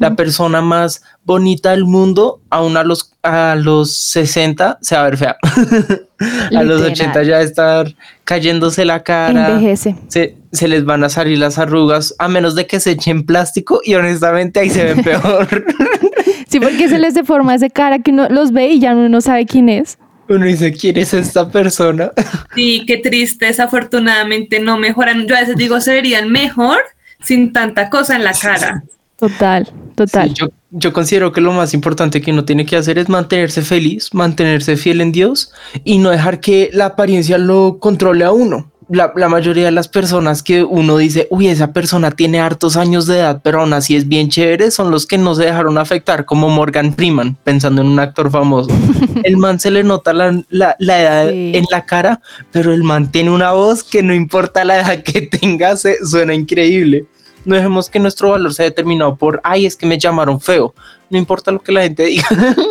La 0.00 0.16
persona 0.16 0.60
más 0.60 1.04
bonita 1.24 1.70
del 1.70 1.84
mundo, 1.84 2.40
aún 2.50 2.76
a 2.76 2.82
los, 2.82 3.12
a 3.22 3.54
los 3.54 3.96
60, 3.96 4.78
se 4.80 4.96
va 4.96 5.02
a 5.02 5.04
ver 5.04 5.16
fea. 5.16 5.36
a 6.56 6.62
los 6.64 6.82
80 6.82 7.22
ya 7.22 7.42
estar 7.42 7.94
cayéndose 8.24 8.84
la 8.84 9.04
cara. 9.04 9.50
Envejece. 9.50 9.94
Se, 10.08 10.36
se 10.50 10.66
les 10.66 10.84
van 10.84 11.04
a 11.04 11.08
salir 11.08 11.38
las 11.38 11.58
arrugas, 11.58 12.16
a 12.18 12.26
menos 12.26 12.56
de 12.56 12.66
que 12.66 12.80
se 12.80 12.90
echen 12.90 13.24
plástico 13.24 13.80
y 13.84 13.94
honestamente 13.94 14.58
ahí 14.58 14.70
se 14.70 14.82
ven 14.82 15.04
peor. 15.04 15.64
Sí, 16.54 16.60
porque 16.60 16.88
se 16.88 17.00
les 17.00 17.14
deforma 17.14 17.52
esa 17.52 17.68
cara 17.68 17.98
que 17.98 18.12
uno 18.12 18.28
los 18.28 18.52
ve 18.52 18.68
y 18.68 18.78
ya 18.78 18.92
uno 18.92 19.08
no 19.08 19.20
sabe 19.20 19.44
quién 19.44 19.68
es. 19.68 19.98
Uno 20.28 20.46
dice, 20.46 20.72
¿quién 20.72 20.96
es 20.98 21.12
esta 21.12 21.50
persona? 21.50 22.12
Sí, 22.54 22.84
qué 22.86 22.98
triste, 22.98 23.46
desafortunadamente 23.46 24.60
no 24.60 24.78
mejoran. 24.78 25.26
Yo 25.26 25.34
a 25.34 25.40
veces 25.40 25.56
digo, 25.56 25.80
se 25.80 25.94
verían 25.94 26.30
mejor 26.30 26.78
sin 27.20 27.52
tanta 27.52 27.90
cosa 27.90 28.14
en 28.14 28.22
la 28.22 28.34
cara. 28.34 28.84
Total, 29.16 29.68
total. 29.96 30.32
yo, 30.32 30.46
yo 30.70 30.92
considero 30.92 31.32
que 31.32 31.40
lo 31.40 31.52
más 31.52 31.74
importante 31.74 32.20
que 32.20 32.30
uno 32.30 32.44
tiene 32.44 32.64
que 32.64 32.76
hacer 32.76 32.98
es 32.98 33.08
mantenerse 33.08 33.62
feliz, 33.62 34.14
mantenerse 34.14 34.76
fiel 34.76 35.00
en 35.00 35.10
Dios 35.10 35.52
y 35.82 35.98
no 35.98 36.10
dejar 36.10 36.38
que 36.38 36.70
la 36.72 36.86
apariencia 36.86 37.36
lo 37.36 37.80
controle 37.80 38.24
a 38.24 38.30
uno. 38.30 38.70
La, 38.94 39.12
la, 39.16 39.28
mayoría 39.28 39.66
de 39.66 39.70
las 39.70 39.88
personas 39.88 40.42
que 40.42 40.62
uno 40.62 40.96
dice, 40.96 41.26
uy, 41.30 41.48
esa 41.48 41.72
persona 41.72 42.10
tiene 42.10 42.40
hartos 42.40 42.76
años 42.76 43.06
de 43.06 43.18
edad, 43.18 43.40
pero 43.42 43.60
aún 43.60 43.72
así 43.72 43.96
es 43.96 44.08
bien 44.08 44.28
chévere, 44.28 44.70
son 44.70 44.90
los 44.90 45.06
que 45.06 45.18
no 45.18 45.34
se 45.34 45.44
dejaron 45.44 45.78
afectar, 45.78 46.24
como 46.24 46.48
Morgan 46.48 46.94
Freeman, 46.94 47.36
pensando 47.44 47.82
en 47.82 47.88
un 47.88 47.98
actor 47.98 48.30
famoso. 48.30 48.70
el 49.24 49.36
man 49.36 49.60
se 49.60 49.70
le 49.70 49.84
nota 49.84 50.12
la, 50.12 50.42
la, 50.48 50.76
la 50.78 51.00
edad 51.00 51.30
sí. 51.30 51.52
en 51.54 51.64
la 51.70 51.84
cara, 51.84 52.20
pero 52.52 52.72
el 52.72 52.82
man 52.82 53.10
tiene 53.10 53.30
una 53.30 53.52
voz 53.52 53.84
que 53.84 54.02
no 54.02 54.14
importa 54.14 54.64
la 54.64 54.80
edad 54.80 55.02
que 55.02 55.22
tenga, 55.22 55.76
se, 55.76 56.04
suena 56.04 56.34
increíble. 56.34 57.06
No 57.44 57.56
dejemos 57.56 57.90
que 57.90 58.00
nuestro 58.00 58.30
valor 58.30 58.54
sea 58.54 58.64
determinado 58.64 59.16
por, 59.16 59.40
ay, 59.44 59.66
es 59.66 59.76
que 59.76 59.86
me 59.86 59.98
llamaron 59.98 60.40
feo. 60.40 60.74
No 61.10 61.18
importa 61.18 61.52
lo 61.52 61.60
que 61.60 61.72
la 61.72 61.82
gente 61.82 62.04
diga, 62.04 62.26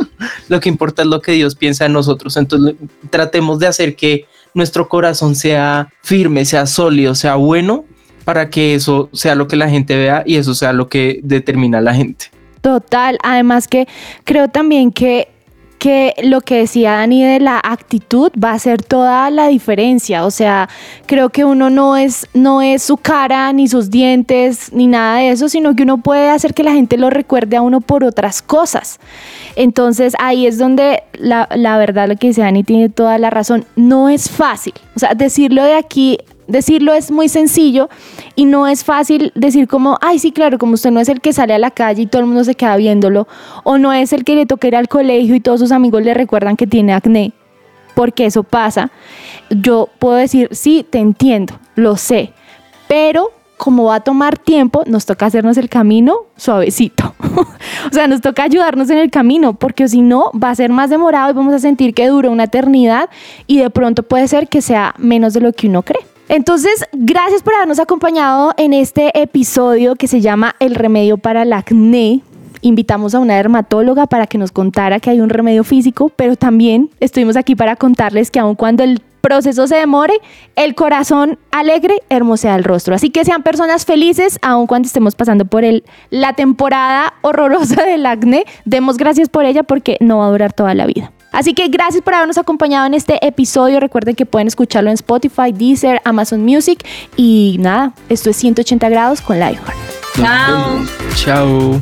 lo 0.48 0.60
que 0.60 0.70
importa 0.70 1.04
es 1.04 1.08
lo 1.08 1.22
que 1.22 1.34
Dios 1.34 1.56
piensa 1.56 1.86
en 1.86 1.94
nosotros. 1.94 2.36
Entonces 2.38 2.76
tratemos 3.10 3.60
de 3.60 3.68
hacer 3.68 3.96
que 3.96 4.26
nuestro 4.54 4.88
corazón 4.90 5.36
sea 5.36 5.90
firme, 6.02 6.46
sea 6.46 6.66
sólido, 6.66 7.16
sea 7.16 7.36
bueno, 7.36 7.86
para 8.26 8.50
que 8.50 8.76
eso 8.76 9.10
sea 9.14 9.36
lo 9.36 9.48
que 9.48 9.56
la 9.56 9.70
gente 9.70 9.96
vea 9.96 10.24
y 10.26 10.36
eso 10.36 10.54
sea 10.54 10.74
lo 10.74 10.88
que 10.88 11.20
determina 11.24 11.80
a 11.80 11.82
la 11.82 11.94
gente. 11.94 12.28
Total, 12.62 13.18
además 13.24 13.68
que 13.68 13.88
creo 14.24 14.48
también 14.48 14.92
que 14.92 15.33
que 15.84 16.14
lo 16.24 16.40
que 16.40 16.60
decía 16.60 16.94
Dani 16.94 17.26
de 17.26 17.42
la 17.42 17.60
actitud 17.62 18.32
va 18.42 18.52
a 18.52 18.60
ser 18.60 18.82
toda 18.82 19.30
la 19.30 19.50
diferencia. 19.50 20.24
O 20.24 20.32
sea, 20.32 20.70
creo 21.08 21.28
que 21.28 21.44
uno 21.44 21.70
no 21.70 21.98
es, 21.98 22.26
no 22.34 22.62
es 22.62 22.84
su 22.84 22.96
cara, 22.96 23.52
ni 23.52 23.68
sus 23.68 23.90
dientes, 23.90 24.72
ni 24.72 24.88
nada 24.88 25.18
de 25.18 25.32
eso, 25.32 25.50
sino 25.50 25.76
que 25.76 25.84
uno 25.84 25.98
puede 25.98 26.30
hacer 26.30 26.54
que 26.54 26.64
la 26.64 26.72
gente 26.72 26.96
lo 26.96 27.10
recuerde 27.10 27.58
a 27.58 27.62
uno 27.62 27.82
por 27.82 28.06
otras 28.06 28.42
cosas. 28.42 29.02
Entonces 29.58 30.14
ahí 30.20 30.48
es 30.48 30.58
donde 30.58 31.04
la, 31.16 31.50
la 31.54 31.78
verdad 31.78 32.08
lo 32.08 32.16
que 32.16 32.28
dice 32.28 32.40
Dani 32.40 32.64
tiene 32.64 32.88
toda 32.88 33.18
la 33.18 33.30
razón. 33.30 33.66
No 33.76 34.08
es 34.08 34.30
fácil. 34.30 34.74
O 34.96 35.00
sea, 35.00 35.16
decirlo 35.16 35.66
de 35.66 35.74
aquí 35.74 36.18
decirlo 36.48 36.94
es 36.94 37.12
muy 37.12 37.30
sencillo 37.30 37.90
y 38.36 38.46
no 38.46 38.68
es 38.68 38.84
fácil 38.84 39.32
decir 39.36 39.68
como, 39.68 39.98
ay, 40.02 40.20
sí, 40.20 40.32
claro, 40.32 40.58
como 40.58 40.74
usted 40.74 40.92
no 40.92 41.00
es 41.00 41.10
el 41.10 41.22
que 41.22 41.34
sale 41.34 41.54
a 41.54 41.60
la 41.60 41.72
calle 41.72 42.04
y 42.04 42.08
todo 42.08 42.22
el 42.22 42.28
mundo 42.28 42.44
se 42.44 42.56
queda 42.56 42.76
viéndolo, 42.78 43.28
o 43.64 43.78
no 43.78 43.94
es 43.94 44.14
el 44.14 44.24
que 44.24 44.36
le 44.36 44.46
toca 44.46 44.68
ir 44.68 44.76
al 44.76 44.88
colegio 44.88 45.36
y 45.36 45.40
todos 45.40 45.60
sus 45.60 45.72
amigos 45.72 46.04
le 46.04 46.14
recuerdan 46.14 46.56
que 46.56 46.68
tiene 46.68 46.94
acné, 46.94 47.34
porque 47.96 48.26
eso 48.26 48.44
pasa. 48.44 48.92
Yo 49.50 49.90
puedo 50.00 50.16
decir, 50.16 50.50
sí, 50.52 50.86
te 50.90 51.00
entiendo, 51.00 51.60
lo 51.76 51.98
sé, 51.98 52.34
pero 52.88 53.32
como 53.58 53.86
va 53.86 53.96
a 53.96 54.00
tomar 54.02 54.38
tiempo, 54.38 54.84
nos 54.88 55.06
toca 55.06 55.28
hacernos 55.28 55.58
el 55.58 55.70
camino 55.70 56.18
suavecito. 56.36 57.16
o 57.90 57.94
sea, 57.94 58.08
nos 58.08 58.20
toca 58.20 58.44
ayudarnos 58.44 58.90
en 58.90 58.98
el 58.98 59.10
camino, 59.10 59.54
porque 59.54 59.88
si 59.88 60.02
no, 60.02 60.32
va 60.32 60.50
a 60.50 60.56
ser 60.56 60.70
más 60.70 60.90
demorado 60.90 61.30
y 61.32 61.34
vamos 61.34 61.54
a 61.54 61.60
sentir 61.60 61.94
que 61.94 62.08
dura 62.08 62.30
una 62.30 62.44
eternidad 62.44 63.10
y 63.48 63.60
de 63.60 63.70
pronto 63.70 64.04
puede 64.04 64.28
ser 64.28 64.50
que 64.50 64.62
sea 64.62 64.94
menos 64.98 65.34
de 65.34 65.40
lo 65.40 65.54
que 65.54 65.68
uno 65.68 65.82
cree. 65.82 66.13
Entonces, 66.34 66.84
gracias 66.94 67.44
por 67.44 67.54
habernos 67.54 67.78
acompañado 67.78 68.56
en 68.58 68.74
este 68.74 69.22
episodio 69.22 69.96
que 69.96 70.08
se 70.08 70.20
llama 70.20 70.56
El 70.58 70.74
remedio 70.74 71.20
para 71.20 71.44
el 71.44 71.54
acné. 71.54 72.22
Invitamos 72.62 73.14
a 73.14 73.20
una 73.20 73.36
dermatóloga 73.36 74.08
para 74.08 74.26
que 74.26 74.40
nos 74.40 74.52
contara 74.52 75.00
que 75.00 75.12
hay 75.12 75.22
un 75.22 75.30
remedio 75.30 75.64
físico, 75.64 76.10
pero 76.10 76.36
también 76.36 76.90
estuvimos 77.00 77.38
aquí 77.38 77.56
para 77.56 77.76
contarles 77.76 78.32
que 78.32 78.40
aun 78.40 78.56
cuando 78.56 78.82
el 78.82 79.00
proceso 79.22 79.68
se 79.68 79.76
demore, 79.76 80.16
el 80.56 80.74
corazón 80.74 81.38
alegre 81.52 82.00
hermosea 82.10 82.56
el 82.56 82.64
rostro. 82.64 82.96
Así 82.96 83.12
que 83.12 83.24
sean 83.26 83.44
personas 83.44 83.86
felices, 83.86 84.40
aun 84.42 84.66
cuando 84.66 84.88
estemos 84.88 85.14
pasando 85.14 85.46
por 85.46 85.64
el, 85.64 85.84
la 86.10 86.34
temporada 86.34 87.14
horrorosa 87.22 87.84
del 87.84 88.08
acné. 88.08 88.46
Demos 88.66 88.98
gracias 88.98 89.30
por 89.30 89.46
ella 89.46 89.62
porque 89.62 89.98
no 90.00 90.18
va 90.18 90.26
a 90.26 90.32
durar 90.32 90.52
toda 90.52 90.74
la 90.74 90.88
vida. 90.88 91.12
Así 91.34 91.54
que 91.54 91.68
gracias 91.68 92.02
por 92.02 92.14
habernos 92.14 92.38
acompañado 92.38 92.86
en 92.86 92.94
este 92.94 93.26
episodio. 93.26 93.82
Recuerden 93.82 94.16
que 94.16 94.26
pueden 94.26 94.48
escucharlo 94.48 94.90
en 94.90 94.94
Spotify, 94.94 95.52
Deezer, 95.52 96.00
Amazon 96.06 96.46
Music. 96.46 96.86
Y 97.18 97.58
nada, 97.60 97.92
esto 98.08 98.30
es 98.30 98.38
180 98.38 98.88
grados 98.88 99.20
con 99.20 99.40
Lifeheart. 99.40 99.78
Chao. 100.16 100.86
Chao. 101.16 101.82